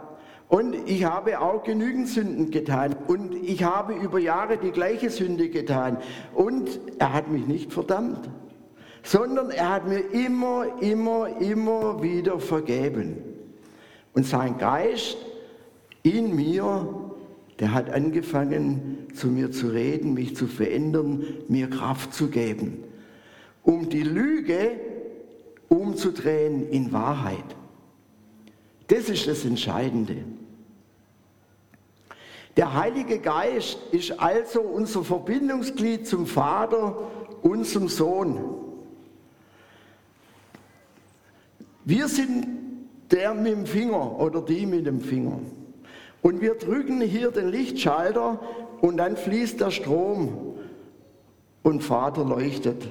und 0.50 0.76
ich 0.86 1.04
habe 1.04 1.42
auch 1.42 1.64
genügend 1.64 2.08
Sünden 2.08 2.52
getan. 2.52 2.96
Und 3.08 3.36
ich 3.36 3.64
habe 3.64 3.94
über 3.94 4.20
Jahre 4.20 4.58
die 4.58 4.72
gleiche 4.72 5.10
Sünde 5.10 5.50
getan. 5.50 5.98
Und 6.34 6.80
er 7.00 7.14
hat 7.14 7.28
mich 7.28 7.48
nicht 7.48 7.74
verdammt, 7.74 8.30
sondern 9.04 9.52
er 9.52 9.70
hat 9.70 9.88
mir 9.88 10.00
immer, 10.00 10.82
immer, 10.82 11.28
immer 11.42 12.02
wieder 12.02 12.40
vergeben. 12.40 13.18
Und 14.14 14.26
sein 14.26 14.58
Geist 14.58 15.18
in 16.02 16.34
mir, 16.34 17.07
der 17.60 17.74
hat 17.74 17.90
angefangen, 17.90 19.08
zu 19.16 19.28
mir 19.28 19.52
zu 19.52 19.70
reden, 19.70 20.14
mich 20.14 20.36
zu 20.36 20.48
verändern, 20.48 21.24
mir 21.48 21.70
Kraft 21.70 22.14
zu 22.14 22.30
geben, 22.30 22.84
um 23.64 23.90
die 23.90 24.04
Lüge 24.04 24.80
umzudrehen 25.68 26.70
in 26.70 26.92
Wahrheit. 26.92 27.56
Das 28.88 29.10
ist 29.10 29.28
das 29.28 29.44
Entscheidende. 29.44 30.18
Der 32.56 32.74
Heilige 32.74 33.20
Geist 33.20 33.78
ist 33.92 34.20
also 34.20 34.62
unser 34.62 35.04
Verbindungsglied 35.04 36.08
zum 36.08 36.26
Vater 36.26 36.98
und 37.42 37.66
zum 37.66 37.88
Sohn. 37.88 38.40
Wir 41.86 42.08
sind 42.08 42.48
der 43.12 43.34
mit 43.34 43.54
dem 43.54 43.66
Finger 43.66 44.20
oder 44.20 44.42
die 44.42 44.66
mit 44.66 44.86
dem 44.86 45.02
Finger. 45.02 45.40
Und 46.28 46.42
wir 46.42 46.56
drücken 46.56 47.00
hier 47.00 47.32
den 47.32 47.48
Lichtschalter 47.48 48.38
und 48.82 48.98
dann 48.98 49.16
fließt 49.16 49.62
der 49.62 49.72
Strom 49.72 50.58
und 51.64 51.82
Vater 51.86 52.26
leuchtet 52.26 52.86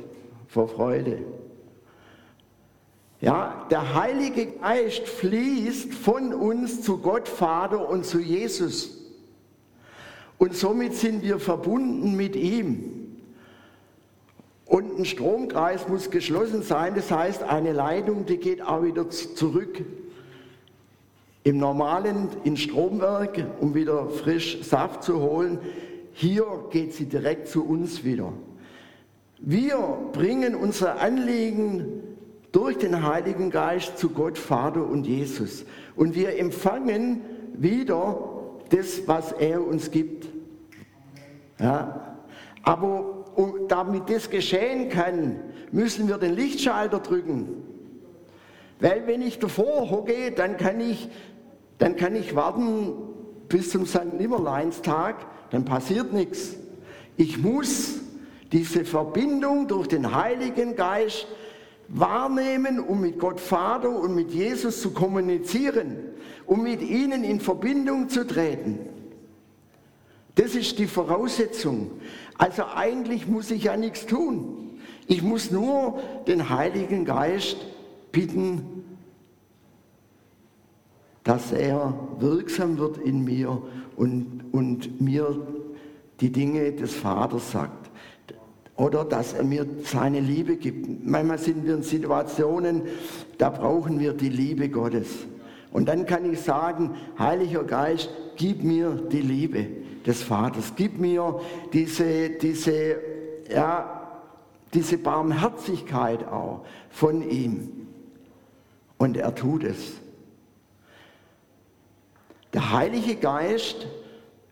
vor 0.48 0.68
Freude. 0.68 1.18
Ja, 3.20 3.66
der 3.70 3.92
Heilige 3.92 4.46
Geist 4.46 5.06
fließt 5.06 5.92
von 5.92 6.32
uns 6.32 6.80
zu 6.80 6.96
Gott 6.96 7.28
Vater 7.28 7.90
und 7.90 8.06
zu 8.06 8.20
Jesus. 8.20 9.04
Und 10.38 10.54
somit 10.54 10.94
sind 10.94 11.22
wir 11.22 11.38
verbunden 11.38 12.16
mit 12.16 12.36
ihm. 12.36 13.18
Und 14.64 14.98
ein 14.98 15.04
Stromkreis 15.04 15.88
muss 15.88 16.10
geschlossen 16.10 16.62
sein, 16.62 16.94
das 16.94 17.10
heißt, 17.10 17.42
eine 17.42 17.74
Leitung, 17.74 18.24
die 18.24 18.38
geht 18.38 18.62
auch 18.62 18.82
wieder 18.82 19.10
zurück. 19.10 19.84
Im 21.46 21.58
normalen, 21.58 22.28
in 22.42 22.56
Stromwerk, 22.56 23.46
um 23.60 23.76
wieder 23.76 24.08
frisch 24.08 24.62
Saft 24.62 25.04
zu 25.04 25.20
holen, 25.20 25.60
hier 26.12 26.44
geht 26.70 26.92
sie 26.92 27.04
direkt 27.04 27.46
zu 27.46 27.64
uns 27.64 28.02
wieder. 28.02 28.32
Wir 29.38 29.76
bringen 30.12 30.56
unsere 30.56 30.94
Anliegen 30.98 32.02
durch 32.50 32.78
den 32.78 33.06
Heiligen 33.06 33.50
Geist 33.50 33.96
zu 33.96 34.08
Gott, 34.08 34.38
Vater 34.38 34.84
und 34.84 35.06
Jesus. 35.06 35.64
Und 35.94 36.16
wir 36.16 36.36
empfangen 36.36 37.20
wieder 37.56 38.18
das, 38.70 39.06
was 39.06 39.30
er 39.30 39.64
uns 39.64 39.92
gibt. 39.92 40.26
Ja. 41.60 42.16
Aber 42.64 43.24
um, 43.36 43.68
damit 43.68 44.10
das 44.10 44.30
geschehen 44.30 44.88
kann, 44.88 45.36
müssen 45.70 46.08
wir 46.08 46.18
den 46.18 46.34
Lichtschalter 46.34 46.98
drücken. 46.98 47.62
Weil 48.80 49.06
wenn 49.06 49.22
ich 49.22 49.38
davor 49.38 49.90
hocke, 49.90 50.32
dann 50.32 50.56
kann 50.56 50.80
ich, 50.80 51.08
dann 51.78 51.96
kann 51.96 52.16
ich 52.16 52.34
warten 52.34 52.92
bis 53.48 53.70
zum 53.70 53.86
St. 53.86 54.14
Nimmerleinstag, 54.18 55.26
dann 55.50 55.64
passiert 55.64 56.12
nichts. 56.12 56.56
Ich 57.16 57.38
muss 57.38 58.00
diese 58.52 58.84
Verbindung 58.84 59.68
durch 59.68 59.88
den 59.88 60.14
Heiligen 60.14 60.76
Geist 60.76 61.26
wahrnehmen, 61.88 62.80
um 62.80 63.00
mit 63.00 63.18
Gott 63.18 63.40
Vater 63.40 63.90
und 63.90 64.14
mit 64.14 64.32
Jesus 64.32 64.80
zu 64.80 64.90
kommunizieren, 64.90 65.96
um 66.46 66.62
mit 66.62 66.82
ihnen 66.82 67.24
in 67.24 67.40
Verbindung 67.40 68.08
zu 68.08 68.26
treten. 68.26 68.78
Das 70.34 70.54
ist 70.54 70.78
die 70.78 70.86
Voraussetzung. 70.86 71.92
Also 72.36 72.64
eigentlich 72.74 73.26
muss 73.26 73.50
ich 73.50 73.64
ja 73.64 73.76
nichts 73.76 74.06
tun. 74.06 74.78
Ich 75.06 75.22
muss 75.22 75.50
nur 75.50 76.00
den 76.26 76.50
Heiligen 76.50 77.04
Geist 77.04 77.56
bitten, 78.12 78.75
dass 81.26 81.50
er 81.50 81.92
wirksam 82.20 82.78
wird 82.78 82.98
in 82.98 83.24
mir 83.24 83.60
und, 83.96 84.44
und 84.52 85.00
mir 85.00 85.44
die 86.20 86.30
Dinge 86.30 86.70
des 86.70 86.94
Vaters 86.94 87.50
sagt. 87.50 87.90
Oder 88.76 89.04
dass 89.04 89.32
er 89.32 89.42
mir 89.42 89.66
seine 89.82 90.20
Liebe 90.20 90.54
gibt. 90.56 91.04
Manchmal 91.04 91.38
sind 91.38 91.66
wir 91.66 91.74
in 91.74 91.82
Situationen, 91.82 92.82
da 93.38 93.50
brauchen 93.50 93.98
wir 93.98 94.12
die 94.12 94.28
Liebe 94.28 94.68
Gottes. 94.68 95.08
Und 95.72 95.88
dann 95.88 96.06
kann 96.06 96.32
ich 96.32 96.38
sagen, 96.38 96.94
Heiliger 97.18 97.64
Geist, 97.64 98.08
gib 98.36 98.62
mir 98.62 98.92
die 99.10 99.22
Liebe 99.22 99.66
des 100.06 100.22
Vaters. 100.22 100.74
Gib 100.76 101.00
mir 101.00 101.40
diese, 101.72 102.30
diese, 102.40 102.98
ja, 103.52 104.20
diese 104.72 104.96
Barmherzigkeit 104.96 106.24
auch 106.28 106.64
von 106.90 107.28
ihm. 107.28 107.88
Und 108.96 109.16
er 109.16 109.34
tut 109.34 109.64
es. 109.64 110.05
Der 112.56 112.72
Heilige 112.72 113.16
Geist 113.16 113.86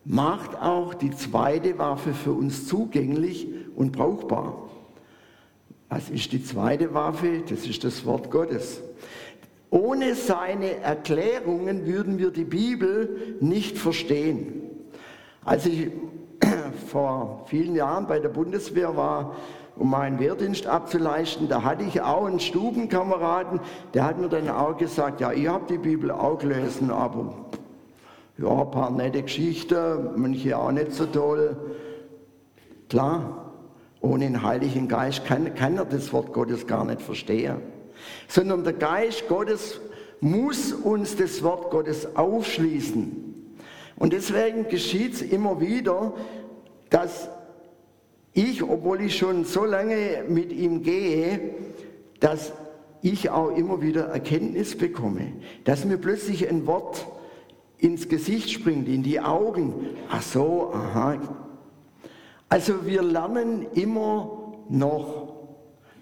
macht 0.04 0.60
auch 0.60 0.92
die 0.92 1.10
zweite 1.12 1.78
Waffe 1.78 2.12
für 2.12 2.32
uns 2.32 2.68
zugänglich 2.68 3.48
und 3.76 3.92
brauchbar. 3.92 4.68
Was 5.88 6.10
ist 6.10 6.30
die 6.32 6.44
zweite 6.44 6.92
Waffe? 6.92 7.40
Das 7.48 7.66
ist 7.66 7.82
das 7.82 8.04
Wort 8.04 8.30
Gottes. 8.30 8.82
Ohne 9.70 10.16
seine 10.16 10.80
Erklärungen 10.80 11.86
würden 11.86 12.18
wir 12.18 12.30
die 12.30 12.44
Bibel 12.44 13.38
nicht 13.40 13.78
verstehen. 13.78 14.64
Als 15.42 15.64
ich 15.64 15.90
vor 16.88 17.46
vielen 17.46 17.74
Jahren 17.74 18.06
bei 18.06 18.18
der 18.18 18.28
Bundeswehr 18.28 18.98
war, 18.98 19.34
um 19.76 19.88
meinen 19.88 20.18
Wehrdienst 20.18 20.66
abzuleisten, 20.66 21.48
da 21.48 21.62
hatte 21.62 21.84
ich 21.84 22.02
auch 22.02 22.26
einen 22.26 22.38
Stubenkameraden, 22.38 23.60
der 23.94 24.04
hat 24.04 24.18
mir 24.18 24.28
dann 24.28 24.50
auch 24.50 24.76
gesagt, 24.76 25.22
ja, 25.22 25.32
ich 25.32 25.48
habe 25.48 25.64
die 25.70 25.78
Bibel 25.78 26.10
auch 26.10 26.36
gelesen, 26.36 26.90
aber 26.90 27.32
ja, 28.38 28.62
ein 28.62 28.70
paar 28.70 28.90
nette 28.90 29.22
Geschichten, 29.22 30.10
manche 30.16 30.56
auch 30.56 30.72
nicht 30.72 30.92
so 30.92 31.06
toll. 31.06 31.56
Klar, 32.88 33.52
ohne 34.00 34.24
den 34.24 34.42
Heiligen 34.42 34.88
Geist 34.88 35.24
kann, 35.24 35.54
kann 35.54 35.76
er 35.76 35.84
das 35.84 36.12
Wort 36.12 36.32
Gottes 36.32 36.66
gar 36.66 36.84
nicht 36.84 37.00
verstehen. 37.00 37.56
Sondern 38.28 38.64
der 38.64 38.74
Geist 38.74 39.28
Gottes 39.28 39.80
muss 40.20 40.72
uns 40.72 41.16
das 41.16 41.42
Wort 41.42 41.70
Gottes 41.70 42.16
aufschließen. 42.16 43.34
Und 43.96 44.12
deswegen 44.12 44.68
geschieht 44.68 45.14
es 45.14 45.22
immer 45.22 45.60
wieder, 45.60 46.14
dass 46.90 47.28
ich, 48.32 48.62
obwohl 48.62 49.02
ich 49.02 49.16
schon 49.16 49.44
so 49.44 49.64
lange 49.64 50.24
mit 50.28 50.52
ihm 50.52 50.82
gehe, 50.82 51.54
dass 52.20 52.52
ich 53.00 53.30
auch 53.30 53.56
immer 53.56 53.80
wieder 53.80 54.06
Erkenntnis 54.06 54.76
bekomme, 54.76 55.32
dass 55.64 55.84
mir 55.84 55.98
plötzlich 55.98 56.48
ein 56.48 56.66
Wort 56.66 57.06
ins 57.84 58.08
Gesicht 58.08 58.50
springt, 58.50 58.88
in 58.88 59.02
die 59.02 59.20
Augen. 59.20 59.74
Ach 60.08 60.22
so, 60.22 60.72
aha. 60.72 61.18
Also 62.48 62.86
wir 62.86 63.02
lernen 63.02 63.66
immer 63.74 64.54
noch. 64.70 65.34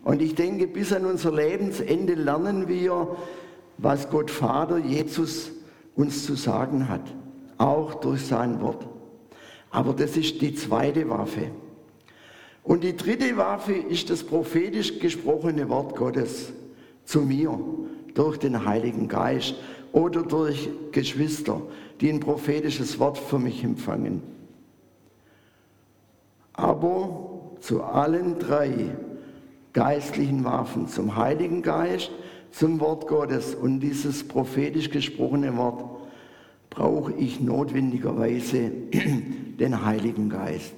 Und 0.05 0.23
ich 0.23 0.37
denke, 0.37 0.69
bis 0.69 0.93
an 0.93 1.05
unser 1.05 1.33
Lebensende 1.33 2.15
lernen 2.15 2.69
wir, 2.69 3.17
was 3.79 4.09
Gott 4.11 4.31
Vater 4.31 4.79
Jesus 4.79 5.51
uns 5.97 6.25
zu 6.25 6.37
sagen 6.37 6.89
hat, 6.89 7.03
auch 7.59 7.95
durch 7.95 8.27
sein 8.27 8.61
Wort. 8.61 8.87
Aber 9.71 9.93
das 9.93 10.17
ist 10.17 10.41
die 10.41 10.55
zweite 10.55 11.09
Waffe. 11.09 11.51
Und 12.63 12.85
die 12.85 12.97
dritte 12.97 13.37
Waffe 13.37 13.73
ist 13.73 14.09
das 14.09 14.23
prophetisch 14.23 15.01
gesprochene 15.01 15.69
Wort 15.69 15.97
Gottes 15.97 16.53
zu 17.05 17.23
mir 17.23 17.59
durch 18.15 18.39
den 18.39 18.65
Heiligen 18.65 19.09
Geist 19.09 19.57
oder 19.93 20.23
durch 20.23 20.69
Geschwister, 20.91 21.63
die 22.01 22.11
ein 22.11 22.21
prophetisches 22.21 22.99
Wort 22.99 23.19
für 23.19 23.39
mich 23.39 23.63
empfangen. 23.63 24.23
Aber 26.53 27.57
zu 27.61 27.83
allen 27.83 28.39
drei 28.39 28.97
geistlichen 29.73 30.45
Waffen, 30.45 30.89
zum 30.89 31.17
Heiligen 31.17 31.63
Geist, 31.63 32.11
zum 32.51 32.81
Wort 32.81 33.07
Gottes 33.07 33.55
und 33.55 33.81
dieses 33.81 34.27
prophetisch 34.27 34.91
gesprochene 34.91 35.57
Wort, 35.57 35.85
brauche 36.71 37.13
ich 37.15 37.41
notwendigerweise 37.41 38.71
den 39.61 39.85
Heiligen 39.85 40.29
Geist. 40.29 40.75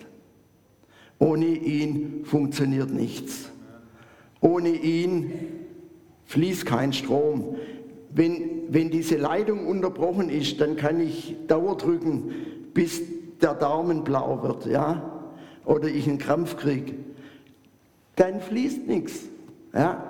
Ohne 1.18 1.46
ihn 1.46 2.24
funktioniert 2.24 2.90
nichts. 2.92 3.50
Ohne 4.40 4.70
ihn 4.70 5.32
fließt 6.26 6.66
kein 6.66 6.92
Strom. 6.92 7.56
Wenn, 8.10 8.53
wenn 8.74 8.90
diese 8.90 9.16
Leitung 9.16 9.68
unterbrochen 9.68 10.28
ist, 10.28 10.60
dann 10.60 10.74
kann 10.74 10.98
ich 10.98 11.36
Dauer 11.46 11.76
drücken, 11.76 12.32
bis 12.74 13.02
der 13.40 13.54
Daumen 13.54 14.02
blau 14.02 14.42
wird, 14.42 14.66
ja? 14.66 15.28
Oder 15.64 15.86
ich 15.86 16.08
einen 16.08 16.18
Krampf 16.18 16.56
kriege. 16.56 16.94
Dann 18.16 18.40
fließt 18.40 18.88
nichts, 18.88 19.26
ja? 19.72 20.02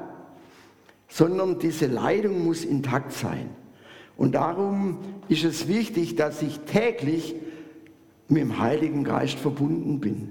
Sondern 1.08 1.58
diese 1.58 1.88
Leitung 1.88 2.42
muss 2.42 2.64
intakt 2.64 3.12
sein. 3.12 3.50
Und 4.16 4.34
darum 4.34 4.98
ist 5.28 5.44
es 5.44 5.68
wichtig, 5.68 6.16
dass 6.16 6.40
ich 6.40 6.60
täglich 6.60 7.34
mit 8.28 8.40
dem 8.40 8.58
Heiligen 8.58 9.04
Geist 9.04 9.38
verbunden 9.38 10.00
bin. 10.00 10.30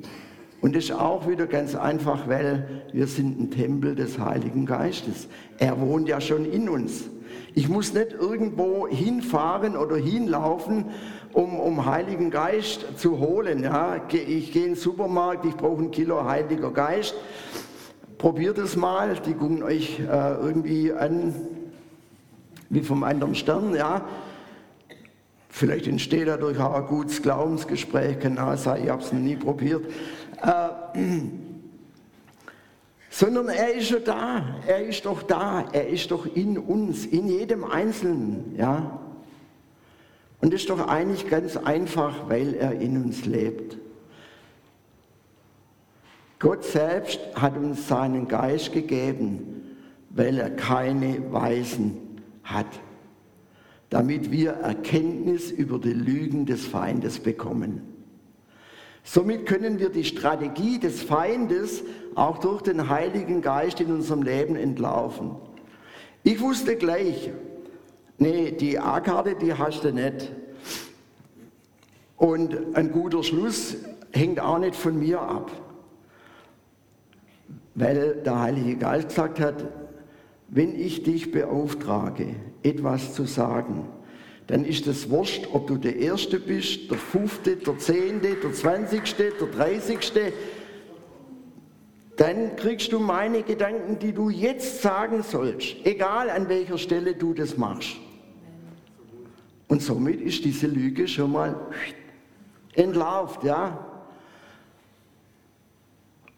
Und 0.60 0.76
das 0.76 0.86
ist 0.86 0.92
auch 0.94 1.28
wieder 1.28 1.46
ganz 1.46 1.76
einfach, 1.76 2.28
weil 2.28 2.84
wir 2.94 3.06
sind 3.06 3.40
ein 3.40 3.52
Tempel 3.52 3.94
des 3.94 4.18
Heiligen 4.18 4.66
Geistes. 4.66 5.28
Er 5.60 5.80
wohnt 5.80 6.10
ja 6.10 6.20
schon 6.20 6.46
in 6.46 6.68
uns. 6.68 7.04
Ich 7.54 7.70
muss 7.70 7.94
nicht 7.94 8.14
irgendwo 8.14 8.88
hinfahren 8.88 9.78
oder 9.78 9.96
hinlaufen, 9.96 10.86
um, 11.34 11.60
um 11.60 11.86
Heiligen 11.86 12.32
Geist 12.32 12.86
zu 12.98 13.20
holen. 13.20 13.64
Ja, 13.64 14.02
ich 14.12 14.52
gehe 14.52 14.64
in 14.64 14.72
den 14.72 14.76
Supermarkt, 14.76 15.46
ich 15.46 15.56
brauche 15.56 15.82
ein 15.82 15.92
Kilo 15.92 16.26
Heiliger 16.26 16.72
Geist. 16.72 17.16
Probiert 18.18 18.58
es 18.58 18.76
mal, 18.76 19.16
die 19.26 19.34
gucken 19.34 19.64
euch 19.64 20.00
äh, 20.00 20.04
irgendwie 20.04 20.94
an 20.94 21.36
wie 22.70 22.82
vom 22.82 23.04
anderen 23.04 23.36
Stern. 23.36 23.76
Ja. 23.76 24.06
Vielleicht 25.50 25.88
entsteht 25.88 26.28
dadurch 26.28 26.60
auch 26.60 26.74
ein 26.74 26.88
gutes 26.88 27.22
Glaubensgespräch, 27.22 28.20
kann 28.20 28.40
auch 28.40 28.58
sein, 28.58 28.84
ich 28.84 28.90
habe 28.90 29.04
es 29.04 29.14
noch 29.14 29.20
nie 29.20 29.36
probiert. 29.36 29.86
Äh, 30.42 31.20
sondern 33.14 33.48
er 33.48 33.76
ist 33.76 33.90
schon 33.90 34.04
da, 34.04 34.56
er 34.66 34.88
ist 34.88 35.06
doch 35.06 35.22
da, 35.22 35.66
er 35.72 35.88
ist 35.88 36.10
doch 36.10 36.26
in 36.26 36.58
uns, 36.58 37.06
in 37.06 37.28
jedem 37.28 37.64
Einzelnen, 37.64 38.56
ja. 38.58 39.00
Und 40.42 40.52
das 40.52 40.62
ist 40.62 40.70
doch 40.72 40.88
eigentlich 40.88 41.30
ganz 41.30 41.56
einfach, 41.56 42.28
weil 42.28 42.56
er 42.56 42.72
in 42.82 43.04
uns 43.04 43.28
lebt. 43.28 43.78
Gott 46.40 46.64
selbst 46.64 47.20
hat 47.36 47.56
uns 47.56 47.88
seinen 47.88 48.28
Geist 48.28 48.74
gegeben, 48.74 49.78
weil 50.10 50.40
er 50.40 50.50
keine 50.50 51.32
Weisen 51.32 52.20
hat, 52.44 52.80
damit 53.92 54.32
wir 54.32 54.54
Erkenntnis 54.54 55.52
über 55.52 55.78
die 55.78 55.94
Lügen 55.94 56.48
des 56.48 56.66
Feindes 56.66 57.20
bekommen. 57.20 57.93
Somit 59.04 59.46
können 59.46 59.80
wir 59.80 59.90
die 59.90 60.06
Strategie 60.06 60.80
des 60.80 61.04
Feindes 61.04 61.84
auch 62.16 62.38
durch 62.38 62.62
den 62.62 62.90
Heiligen 62.90 63.42
Geist 63.42 63.82
in 63.82 63.92
unserem 63.92 64.24
Leben 64.24 64.56
entlaufen. 64.56 65.36
Ich 66.24 66.40
wusste 66.40 66.78
gleich, 66.78 67.32
nee, 68.18 68.52
die 68.52 68.80
A-Karte, 68.80 69.36
die 69.36 69.54
hast 69.54 69.84
du 69.84 69.92
nicht. 69.92 70.32
Und 72.16 72.76
ein 72.76 72.92
guter 72.92 73.24
Schluss 73.24 73.76
hängt 74.12 74.40
auch 74.40 74.60
nicht 74.60 74.76
von 74.76 74.98
mir 74.98 75.20
ab. 75.20 75.52
Weil 77.76 78.22
der 78.24 78.40
Heilige 78.40 78.78
Geist 78.78 79.10
gesagt 79.10 79.42
hat, 79.42 79.66
wenn 80.48 80.80
ich 80.80 81.04
dich 81.04 81.32
beauftrage, 81.32 82.36
etwas 82.62 83.14
zu 83.14 83.26
sagen, 83.26 83.90
dann 84.48 84.66
ist 84.66 84.88
es 84.88 85.10
wurscht, 85.10 85.48
ob 85.54 85.68
du 85.68 85.78
der 85.78 85.96
Erste 85.96 86.40
bist, 86.40 86.92
der 86.92 86.98
Fünfte, 86.98 87.56
der 87.56 87.78
Zehnte, 87.78 88.36
der 88.36 88.54
Zwanzigste, 88.54 89.32
der 89.40 89.48
Dreißigste. 89.48 90.34
Dann 92.18 92.56
kriegst 92.56 92.92
du 92.92 93.00
meine 93.00 93.44
Gedanken, 93.44 93.98
die 94.00 94.12
du 94.12 94.30
jetzt 94.30 94.82
sagen 94.82 95.24
sollst, 95.24 95.78
egal 95.84 96.30
an 96.30 96.50
welcher 96.50 96.78
Stelle 96.78 97.16
du 97.16 97.34
das 97.34 97.58
machst. 97.58 97.96
Und 99.68 99.82
somit 99.82 100.22
ist 100.22 100.44
diese 100.46 100.68
Lüge 100.68 101.08
schon 101.08 101.32
mal 101.32 101.56
entlarvt, 102.74 103.44
ja. 103.44 103.88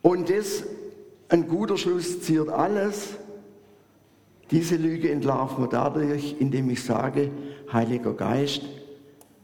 Und 0.01 0.29
das, 0.29 0.63
ein 1.29 1.47
guter 1.47 1.77
Schluss 1.77 2.21
ziert 2.21 2.49
alles. 2.49 3.17
Diese 4.51 4.75
Lüge 4.75 5.12
entlarven 5.12 5.63
wir 5.63 5.69
dadurch, 5.69 6.36
indem 6.39 6.69
ich 6.69 6.84
sage, 6.84 7.31
Heiliger 7.71 8.13
Geist, 8.13 8.62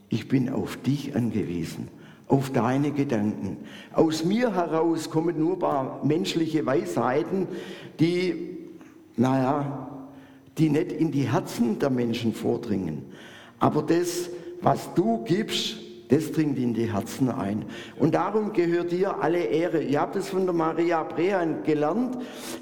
ich 0.09 0.27
bin 0.27 0.49
auf 0.49 0.77
dich 0.77 1.15
angewiesen, 1.15 1.87
auf 2.27 2.51
deine 2.51 2.91
Gedanken. 2.91 3.57
Aus 3.93 4.23
mir 4.23 4.53
heraus 4.53 5.09
kommen 5.09 5.39
nur 5.39 5.53
ein 5.53 5.59
paar 5.59 6.05
menschliche 6.05 6.65
Weisheiten, 6.65 7.47
die, 7.99 8.57
naja, 9.15 9.89
die 10.57 10.69
nicht 10.69 10.91
in 10.91 11.11
die 11.11 11.31
Herzen 11.31 11.79
der 11.79 11.89
Menschen 11.89 12.33
vordringen. 12.33 13.03
Aber 13.59 13.81
das, 13.81 14.29
was 14.61 14.93
du 14.93 15.23
gibst, 15.23 15.77
das 16.09 16.31
dringt 16.31 16.59
in 16.59 16.73
die 16.73 16.91
Herzen 16.91 17.29
ein. 17.29 17.65
Und 17.97 18.13
darum 18.15 18.51
gehört 18.51 18.91
dir 18.91 19.21
alle 19.21 19.45
Ehre. 19.45 19.81
Ihr 19.81 20.01
habt 20.01 20.17
es 20.17 20.29
von 20.29 20.45
der 20.45 20.53
Maria 20.53 21.03
Brehan 21.03 21.63
gelernt. 21.63 22.17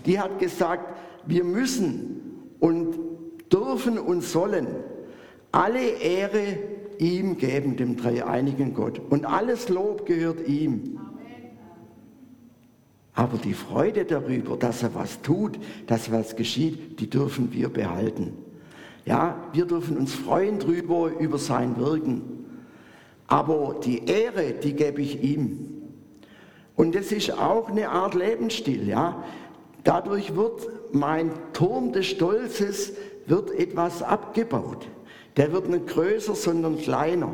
Die 0.05 0.19
hat 0.19 0.37
gesagt, 0.37 0.93
wir 1.25 1.43
müssen 1.43 2.28
und 2.59 2.95
dürfen 3.51 3.97
und 3.97 4.21
sollen 4.21 4.67
alle 5.51 5.81
Ehre 5.81 6.57
ihm 6.99 7.37
geben, 7.37 7.77
dem 7.77 7.97
dreieinigen 7.97 8.73
Gott. 8.73 9.01
Und 9.09 9.25
alles 9.25 9.69
Lob 9.69 10.05
gehört 10.05 10.47
ihm. 10.47 10.99
Aber 13.13 13.37
die 13.37 13.53
Freude 13.53 14.05
darüber, 14.05 14.55
dass 14.55 14.83
er 14.83 14.95
was 14.95 15.21
tut, 15.21 15.59
dass 15.87 16.11
was 16.11 16.35
geschieht, 16.35 16.99
die 16.99 17.09
dürfen 17.09 17.51
wir 17.51 17.69
behalten. 17.69 18.33
Ja, 19.05 19.35
wir 19.53 19.65
dürfen 19.65 19.97
uns 19.97 20.13
freuen 20.13 20.59
drüber, 20.59 21.11
über 21.19 21.37
sein 21.37 21.77
Wirken. 21.77 22.21
Aber 23.27 23.79
die 23.83 24.05
Ehre, 24.05 24.53
die 24.53 24.73
gebe 24.73 25.01
ich 25.01 25.23
ihm. 25.23 25.83
Und 26.75 26.95
das 26.95 27.11
ist 27.11 27.31
auch 27.31 27.69
eine 27.69 27.89
Art 27.89 28.13
Lebensstil, 28.15 28.87
ja. 28.87 29.23
Dadurch 29.83 30.35
wird 30.35 30.67
mein 30.93 31.31
Turm 31.53 31.93
des 31.93 32.07
Stolzes 32.07 32.93
wird 33.25 33.51
etwas 33.51 34.01
abgebaut. 34.01 34.87
Der 35.37 35.51
wird 35.51 35.69
nicht 35.69 35.87
größer, 35.87 36.35
sondern 36.35 36.77
kleiner. 36.77 37.31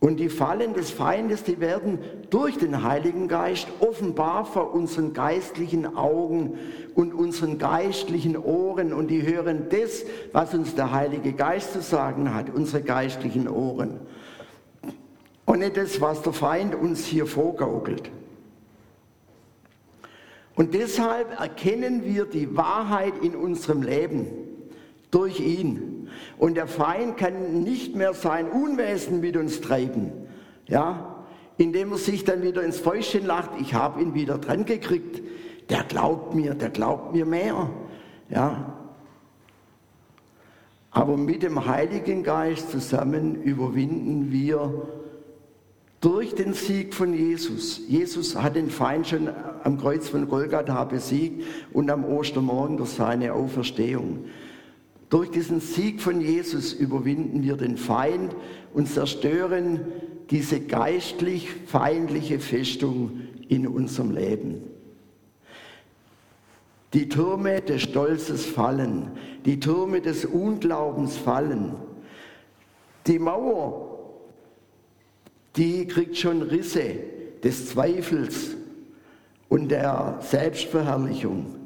Und 0.00 0.18
die 0.20 0.28
Fallen 0.28 0.74
des 0.74 0.90
Feindes, 0.90 1.42
die 1.42 1.58
werden 1.58 1.98
durch 2.30 2.56
den 2.56 2.84
Heiligen 2.84 3.26
Geist 3.26 3.66
offenbar 3.80 4.44
vor 4.44 4.72
unseren 4.72 5.12
geistlichen 5.12 5.96
Augen 5.96 6.56
und 6.94 7.12
unseren 7.12 7.58
geistlichen 7.58 8.36
Ohren. 8.36 8.92
Und 8.92 9.08
die 9.08 9.22
hören 9.22 9.66
das, 9.70 10.04
was 10.32 10.54
uns 10.54 10.76
der 10.76 10.92
Heilige 10.92 11.32
Geist 11.32 11.72
zu 11.72 11.82
sagen 11.82 12.32
hat, 12.32 12.48
unsere 12.48 12.82
geistlichen 12.82 13.48
Ohren. 13.48 13.98
Und 15.44 15.58
nicht 15.60 15.76
das, 15.76 16.00
was 16.00 16.22
der 16.22 16.32
Feind 16.32 16.76
uns 16.76 17.04
hier 17.04 17.26
vorgaukelt. 17.26 18.10
Und 20.58 20.74
deshalb 20.74 21.38
erkennen 21.38 22.04
wir 22.04 22.24
die 22.24 22.56
Wahrheit 22.56 23.12
in 23.22 23.36
unserem 23.36 23.80
Leben 23.80 24.26
durch 25.12 25.38
ihn. 25.38 26.08
Und 26.36 26.56
der 26.56 26.66
Feind 26.66 27.16
kann 27.16 27.62
nicht 27.62 27.94
mehr 27.94 28.12
sein 28.12 28.48
Unwesen 28.50 29.20
mit 29.20 29.36
uns 29.36 29.60
treiben, 29.60 30.10
ja, 30.66 31.24
indem 31.58 31.92
er 31.92 31.98
sich 31.98 32.24
dann 32.24 32.42
wieder 32.42 32.64
ins 32.64 32.80
Fäustchen 32.80 33.24
lacht, 33.24 33.50
ich 33.60 33.74
habe 33.74 34.02
ihn 34.02 34.14
wieder 34.14 34.38
dran 34.38 34.64
gekriegt, 34.64 35.22
der 35.70 35.84
glaubt 35.84 36.34
mir, 36.34 36.54
der 36.54 36.70
glaubt 36.70 37.14
mir 37.14 37.24
mehr, 37.24 37.70
ja. 38.28 38.74
Aber 40.90 41.16
mit 41.16 41.44
dem 41.44 41.66
Heiligen 41.66 42.24
Geist 42.24 42.72
zusammen 42.72 43.36
überwinden 43.44 44.32
wir 44.32 44.88
durch 46.00 46.34
den 46.34 46.52
Sieg 46.52 46.94
von 46.94 47.12
Jesus. 47.12 47.80
Jesus 47.88 48.36
hat 48.36 48.56
den 48.56 48.70
Feind 48.70 49.08
schon 49.08 49.28
am 49.64 49.78
Kreuz 49.78 50.08
von 50.08 50.28
Golgatha 50.28 50.84
besiegt 50.84 51.44
und 51.72 51.90
am 51.90 52.04
Ostermorgen 52.04 52.76
durch 52.76 52.90
seine 52.90 53.32
Auferstehung. 53.32 54.24
Durch 55.10 55.30
diesen 55.30 55.60
Sieg 55.60 56.00
von 56.00 56.20
Jesus 56.20 56.72
überwinden 56.72 57.42
wir 57.42 57.56
den 57.56 57.76
Feind 57.76 58.36
und 58.74 58.88
zerstören 58.88 59.86
diese 60.30 60.60
geistlich 60.60 61.50
feindliche 61.66 62.38
Festung 62.38 63.22
in 63.48 63.66
unserem 63.66 64.10
Leben. 64.10 64.62
Die 66.92 67.08
Türme 67.08 67.60
des 67.60 67.82
Stolzes 67.82 68.46
fallen, 68.46 69.10
die 69.44 69.58
Türme 69.60 70.00
des 70.00 70.24
Unglaubens 70.24 71.16
fallen. 71.16 71.74
Die 73.06 73.18
Mauer 73.18 73.87
die 75.58 75.86
kriegt 75.86 76.16
schon 76.16 76.42
Risse 76.42 76.94
des 77.42 77.70
Zweifels 77.70 78.56
und 79.48 79.68
der 79.68 80.18
Selbstverherrlichung. 80.20 81.56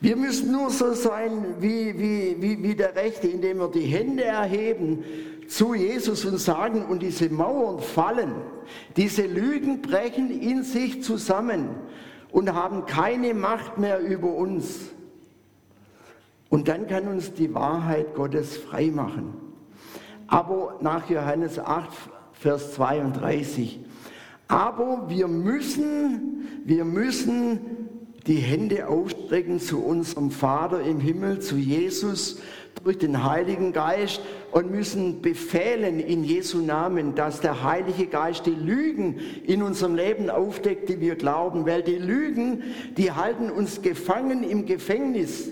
Wir 0.00 0.16
müssen 0.16 0.50
nur 0.50 0.70
so 0.70 0.94
sein 0.94 1.56
wie, 1.60 1.96
wie, 1.96 2.36
wie, 2.40 2.62
wie 2.62 2.74
der 2.74 2.96
Rechte, 2.96 3.28
indem 3.28 3.58
wir 3.58 3.68
die 3.68 3.82
Hände 3.82 4.24
erheben 4.24 5.04
zu 5.46 5.74
Jesus 5.74 6.24
und 6.24 6.38
sagen, 6.38 6.86
und 6.86 7.02
diese 7.02 7.28
Mauern 7.28 7.80
fallen, 7.80 8.32
diese 8.96 9.26
Lügen 9.26 9.82
brechen 9.82 10.30
in 10.30 10.64
sich 10.64 11.02
zusammen 11.04 11.68
und 12.30 12.52
haben 12.52 12.86
keine 12.86 13.34
Macht 13.34 13.78
mehr 13.78 14.00
über 14.00 14.34
uns. 14.34 14.90
Und 16.48 16.68
dann 16.68 16.86
kann 16.86 17.06
uns 17.06 17.32
die 17.34 17.54
Wahrheit 17.54 18.14
Gottes 18.14 18.56
frei 18.56 18.90
machen. 18.90 19.34
Aber 20.26 20.78
nach 20.80 21.08
Johannes 21.08 21.58
8, 21.58 21.88
Vers 22.42 22.74
32, 22.74 23.78
aber 24.48 25.08
wir 25.08 25.28
müssen, 25.28 26.48
wir 26.64 26.84
müssen 26.84 27.60
die 28.26 28.38
Hände 28.38 28.88
aufstrecken 28.88 29.60
zu 29.60 29.80
unserem 29.80 30.32
Vater 30.32 30.80
im 30.82 30.98
Himmel, 30.98 31.38
zu 31.38 31.54
Jesus 31.54 32.40
durch 32.82 32.98
den 32.98 33.22
Heiligen 33.22 33.72
Geist 33.72 34.20
und 34.50 34.72
müssen 34.72 35.22
befehlen 35.22 36.00
in 36.00 36.24
Jesu 36.24 36.58
Namen, 36.58 37.14
dass 37.14 37.40
der 37.40 37.62
Heilige 37.62 38.06
Geist 38.06 38.44
die 38.46 38.50
Lügen 38.50 39.20
in 39.46 39.62
unserem 39.62 39.94
Leben 39.94 40.28
aufdeckt, 40.28 40.88
die 40.88 41.00
wir 41.00 41.14
glauben, 41.14 41.64
weil 41.64 41.82
die 41.82 41.98
Lügen, 41.98 42.64
die 42.96 43.12
halten 43.12 43.50
uns 43.50 43.82
gefangen 43.82 44.42
im 44.42 44.66
Gefängnis. 44.66 45.48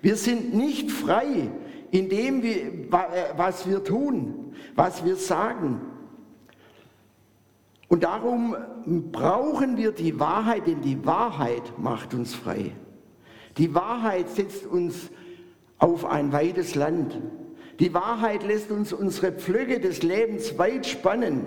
Wir 0.00 0.16
sind 0.16 0.52
nicht 0.52 0.90
frei 0.90 1.48
in 1.92 2.08
dem, 2.08 2.42
was 3.36 3.68
wir 3.68 3.84
tun, 3.84 4.52
was 4.74 5.04
wir 5.04 5.14
sagen. 5.14 5.91
Und 7.92 8.04
darum 8.04 8.56
brauchen 9.12 9.76
wir 9.76 9.92
die 9.92 10.18
Wahrheit, 10.18 10.66
denn 10.66 10.80
die 10.80 11.04
Wahrheit 11.04 11.74
macht 11.76 12.14
uns 12.14 12.34
frei. 12.34 12.72
Die 13.58 13.74
Wahrheit 13.74 14.30
setzt 14.30 14.64
uns 14.64 15.10
auf 15.76 16.06
ein 16.06 16.32
weites 16.32 16.74
Land. 16.74 17.20
Die 17.80 17.92
Wahrheit 17.92 18.44
lässt 18.44 18.70
uns 18.70 18.94
unsere 18.94 19.32
Pflöcke 19.32 19.78
des 19.78 20.02
Lebens 20.02 20.56
weit 20.56 20.86
spannen. 20.86 21.44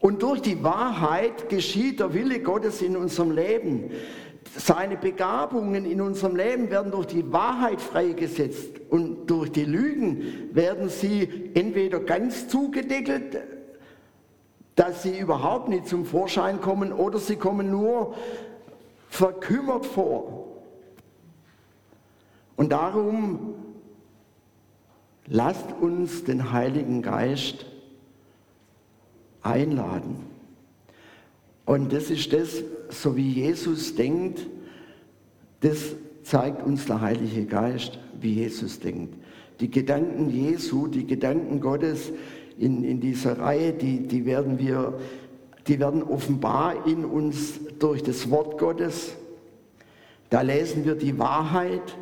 Und 0.00 0.22
durch 0.22 0.42
die 0.42 0.62
Wahrheit 0.62 1.48
geschieht 1.48 1.98
der 1.98 2.14
Wille 2.14 2.38
Gottes 2.38 2.80
in 2.80 2.96
unserem 2.96 3.32
Leben. 3.32 3.90
Seine 4.56 4.96
Begabungen 4.96 5.86
in 5.86 6.00
unserem 6.00 6.36
Leben 6.36 6.70
werden 6.70 6.92
durch 6.92 7.08
die 7.08 7.32
Wahrheit 7.32 7.80
freigesetzt 7.80 8.80
und 8.90 9.26
durch 9.26 9.50
die 9.50 9.64
Lügen 9.64 10.50
werden 10.52 10.88
sie 10.88 11.50
entweder 11.54 11.98
ganz 11.98 12.46
zugedeckelt, 12.46 13.55
dass 14.76 15.02
sie 15.02 15.18
überhaupt 15.18 15.68
nicht 15.68 15.88
zum 15.88 16.04
Vorschein 16.04 16.60
kommen 16.60 16.92
oder 16.92 17.18
sie 17.18 17.36
kommen 17.36 17.70
nur 17.70 18.14
verkümmert 19.08 19.86
vor. 19.86 20.46
Und 22.56 22.72
darum 22.72 23.54
lasst 25.26 25.72
uns 25.80 26.24
den 26.24 26.52
Heiligen 26.52 27.02
Geist 27.02 27.66
einladen. 29.42 30.26
Und 31.64 31.92
das 31.92 32.10
ist 32.10 32.32
das, 32.32 32.62
so 32.90 33.16
wie 33.16 33.32
Jesus 33.32 33.94
denkt, 33.94 34.46
das 35.60 35.96
zeigt 36.22 36.64
uns 36.64 36.84
der 36.84 37.00
Heilige 37.00 37.44
Geist, 37.46 37.98
wie 38.20 38.34
Jesus 38.34 38.78
denkt. 38.78 39.14
Die 39.60 39.70
Gedanken 39.70 40.28
Jesu, 40.28 40.86
die 40.86 41.06
Gedanken 41.06 41.60
Gottes 41.60 42.12
in, 42.58 42.84
in 42.84 43.00
dieser 43.00 43.38
Reihe, 43.38 43.72
die, 43.72 44.06
die, 44.06 44.24
werden 44.24 44.58
wir, 44.58 44.98
die 45.66 45.78
werden 45.78 46.02
offenbar 46.02 46.86
in 46.86 47.04
uns 47.04 47.60
durch 47.78 48.02
das 48.02 48.30
Wort 48.30 48.58
Gottes. 48.58 49.12
Da 50.30 50.40
lesen 50.40 50.84
wir 50.84 50.94
die 50.94 51.18
Wahrheit 51.18 51.96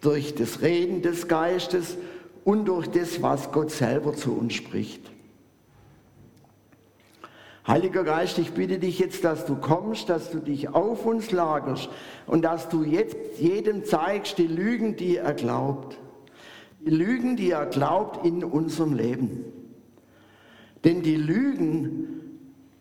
durch 0.00 0.34
das 0.34 0.62
Reden 0.62 1.02
des 1.02 1.26
Geistes 1.26 1.96
und 2.44 2.66
durch 2.66 2.88
das, 2.88 3.20
was 3.22 3.50
Gott 3.50 3.70
selber 3.70 4.14
zu 4.14 4.32
uns 4.32 4.54
spricht. 4.54 5.10
Heiliger 7.66 8.02
Geist, 8.02 8.38
ich 8.38 8.52
bitte 8.52 8.78
dich 8.78 8.98
jetzt, 8.98 9.24
dass 9.24 9.44
du 9.44 9.56
kommst, 9.56 10.08
dass 10.08 10.30
du 10.30 10.38
dich 10.38 10.70
auf 10.70 11.04
uns 11.04 11.32
lagerst 11.32 11.90
und 12.26 12.42
dass 12.42 12.70
du 12.70 12.82
jetzt 12.82 13.16
jedem 13.38 13.84
zeigst 13.84 14.38
die 14.38 14.46
Lügen, 14.46 14.96
die 14.96 15.18
er 15.18 15.34
glaubt. 15.34 15.98
Die 16.80 16.90
Lügen, 16.90 17.36
die 17.36 17.50
er 17.50 17.66
glaubt 17.66 18.24
in 18.24 18.42
unserem 18.42 18.94
Leben. 18.94 19.44
Denn 20.84 21.02
die 21.02 21.16
Lügen, 21.16 22.20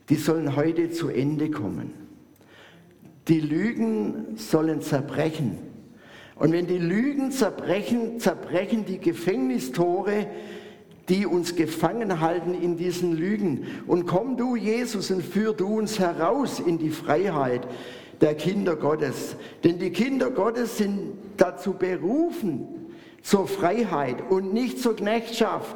die 0.10 0.15
sollen 0.15 0.55
heute 0.55 0.91
zu 0.91 1.10
Ende 1.10 1.51
kommen. 1.51 1.93
Die 3.27 3.41
Lügen 3.41 4.38
sollen 4.38 4.81
zerbrechen. 4.81 5.57
Und 6.36 6.51
wenn 6.51 6.67
die 6.67 6.77
Lügen 6.77 7.31
zerbrechen, 7.31 8.19
zerbrechen 8.19 8.86
die 8.86 8.99
Gefängnistore, 8.99 10.27
die 11.10 11.25
uns 11.25 11.55
gefangen 11.55 12.19
halten 12.19 12.53
in 12.53 12.77
diesen 12.77 13.13
Lügen. 13.13 13.65
Und 13.88 14.05
komm 14.05 14.38
du, 14.38 14.55
Jesus, 14.55 15.10
und 15.10 15.23
führ 15.23 15.53
du 15.53 15.77
uns 15.77 15.99
heraus 15.99 16.60
in 16.60 16.77
die 16.77 16.89
Freiheit 16.89 17.67
der 18.21 18.36
Kinder 18.36 18.75
Gottes. 18.75 19.36
Denn 19.63 19.79
die 19.79 19.91
Kinder 19.91 20.29
Gottes 20.29 20.77
sind 20.77 21.13
dazu 21.38 21.73
berufen, 21.73 22.67
zur 23.21 23.47
Freiheit 23.47 24.17
und 24.29 24.53
nicht 24.53 24.79
zur 24.79 24.95
Knechtschaft. 24.95 25.75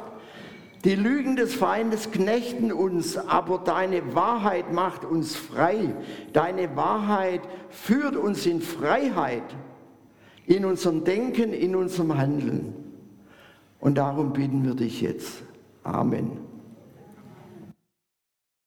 Die 0.84 0.96
Lügen 0.96 1.36
des 1.36 1.54
Feindes 1.54 2.10
knechten 2.10 2.72
uns, 2.72 3.16
aber 3.16 3.58
deine 3.58 4.16
Wahrheit 4.16 4.72
macht 4.72 5.04
uns 5.04 5.36
frei. 5.36 5.94
Deine 6.32 6.74
Wahrheit 6.74 7.42
führt 7.70 8.16
uns 8.16 8.46
in 8.46 8.60
Freiheit 8.60 9.44
in 10.46 10.64
unserem 10.64 11.04
Denken, 11.04 11.52
in 11.52 11.76
unserem 11.76 12.18
Handeln. 12.18 12.74
Und 13.78 13.96
darum 13.96 14.32
bitten 14.32 14.64
wir 14.64 14.74
dich 14.74 15.00
jetzt. 15.00 15.42
Amen. 15.84 16.41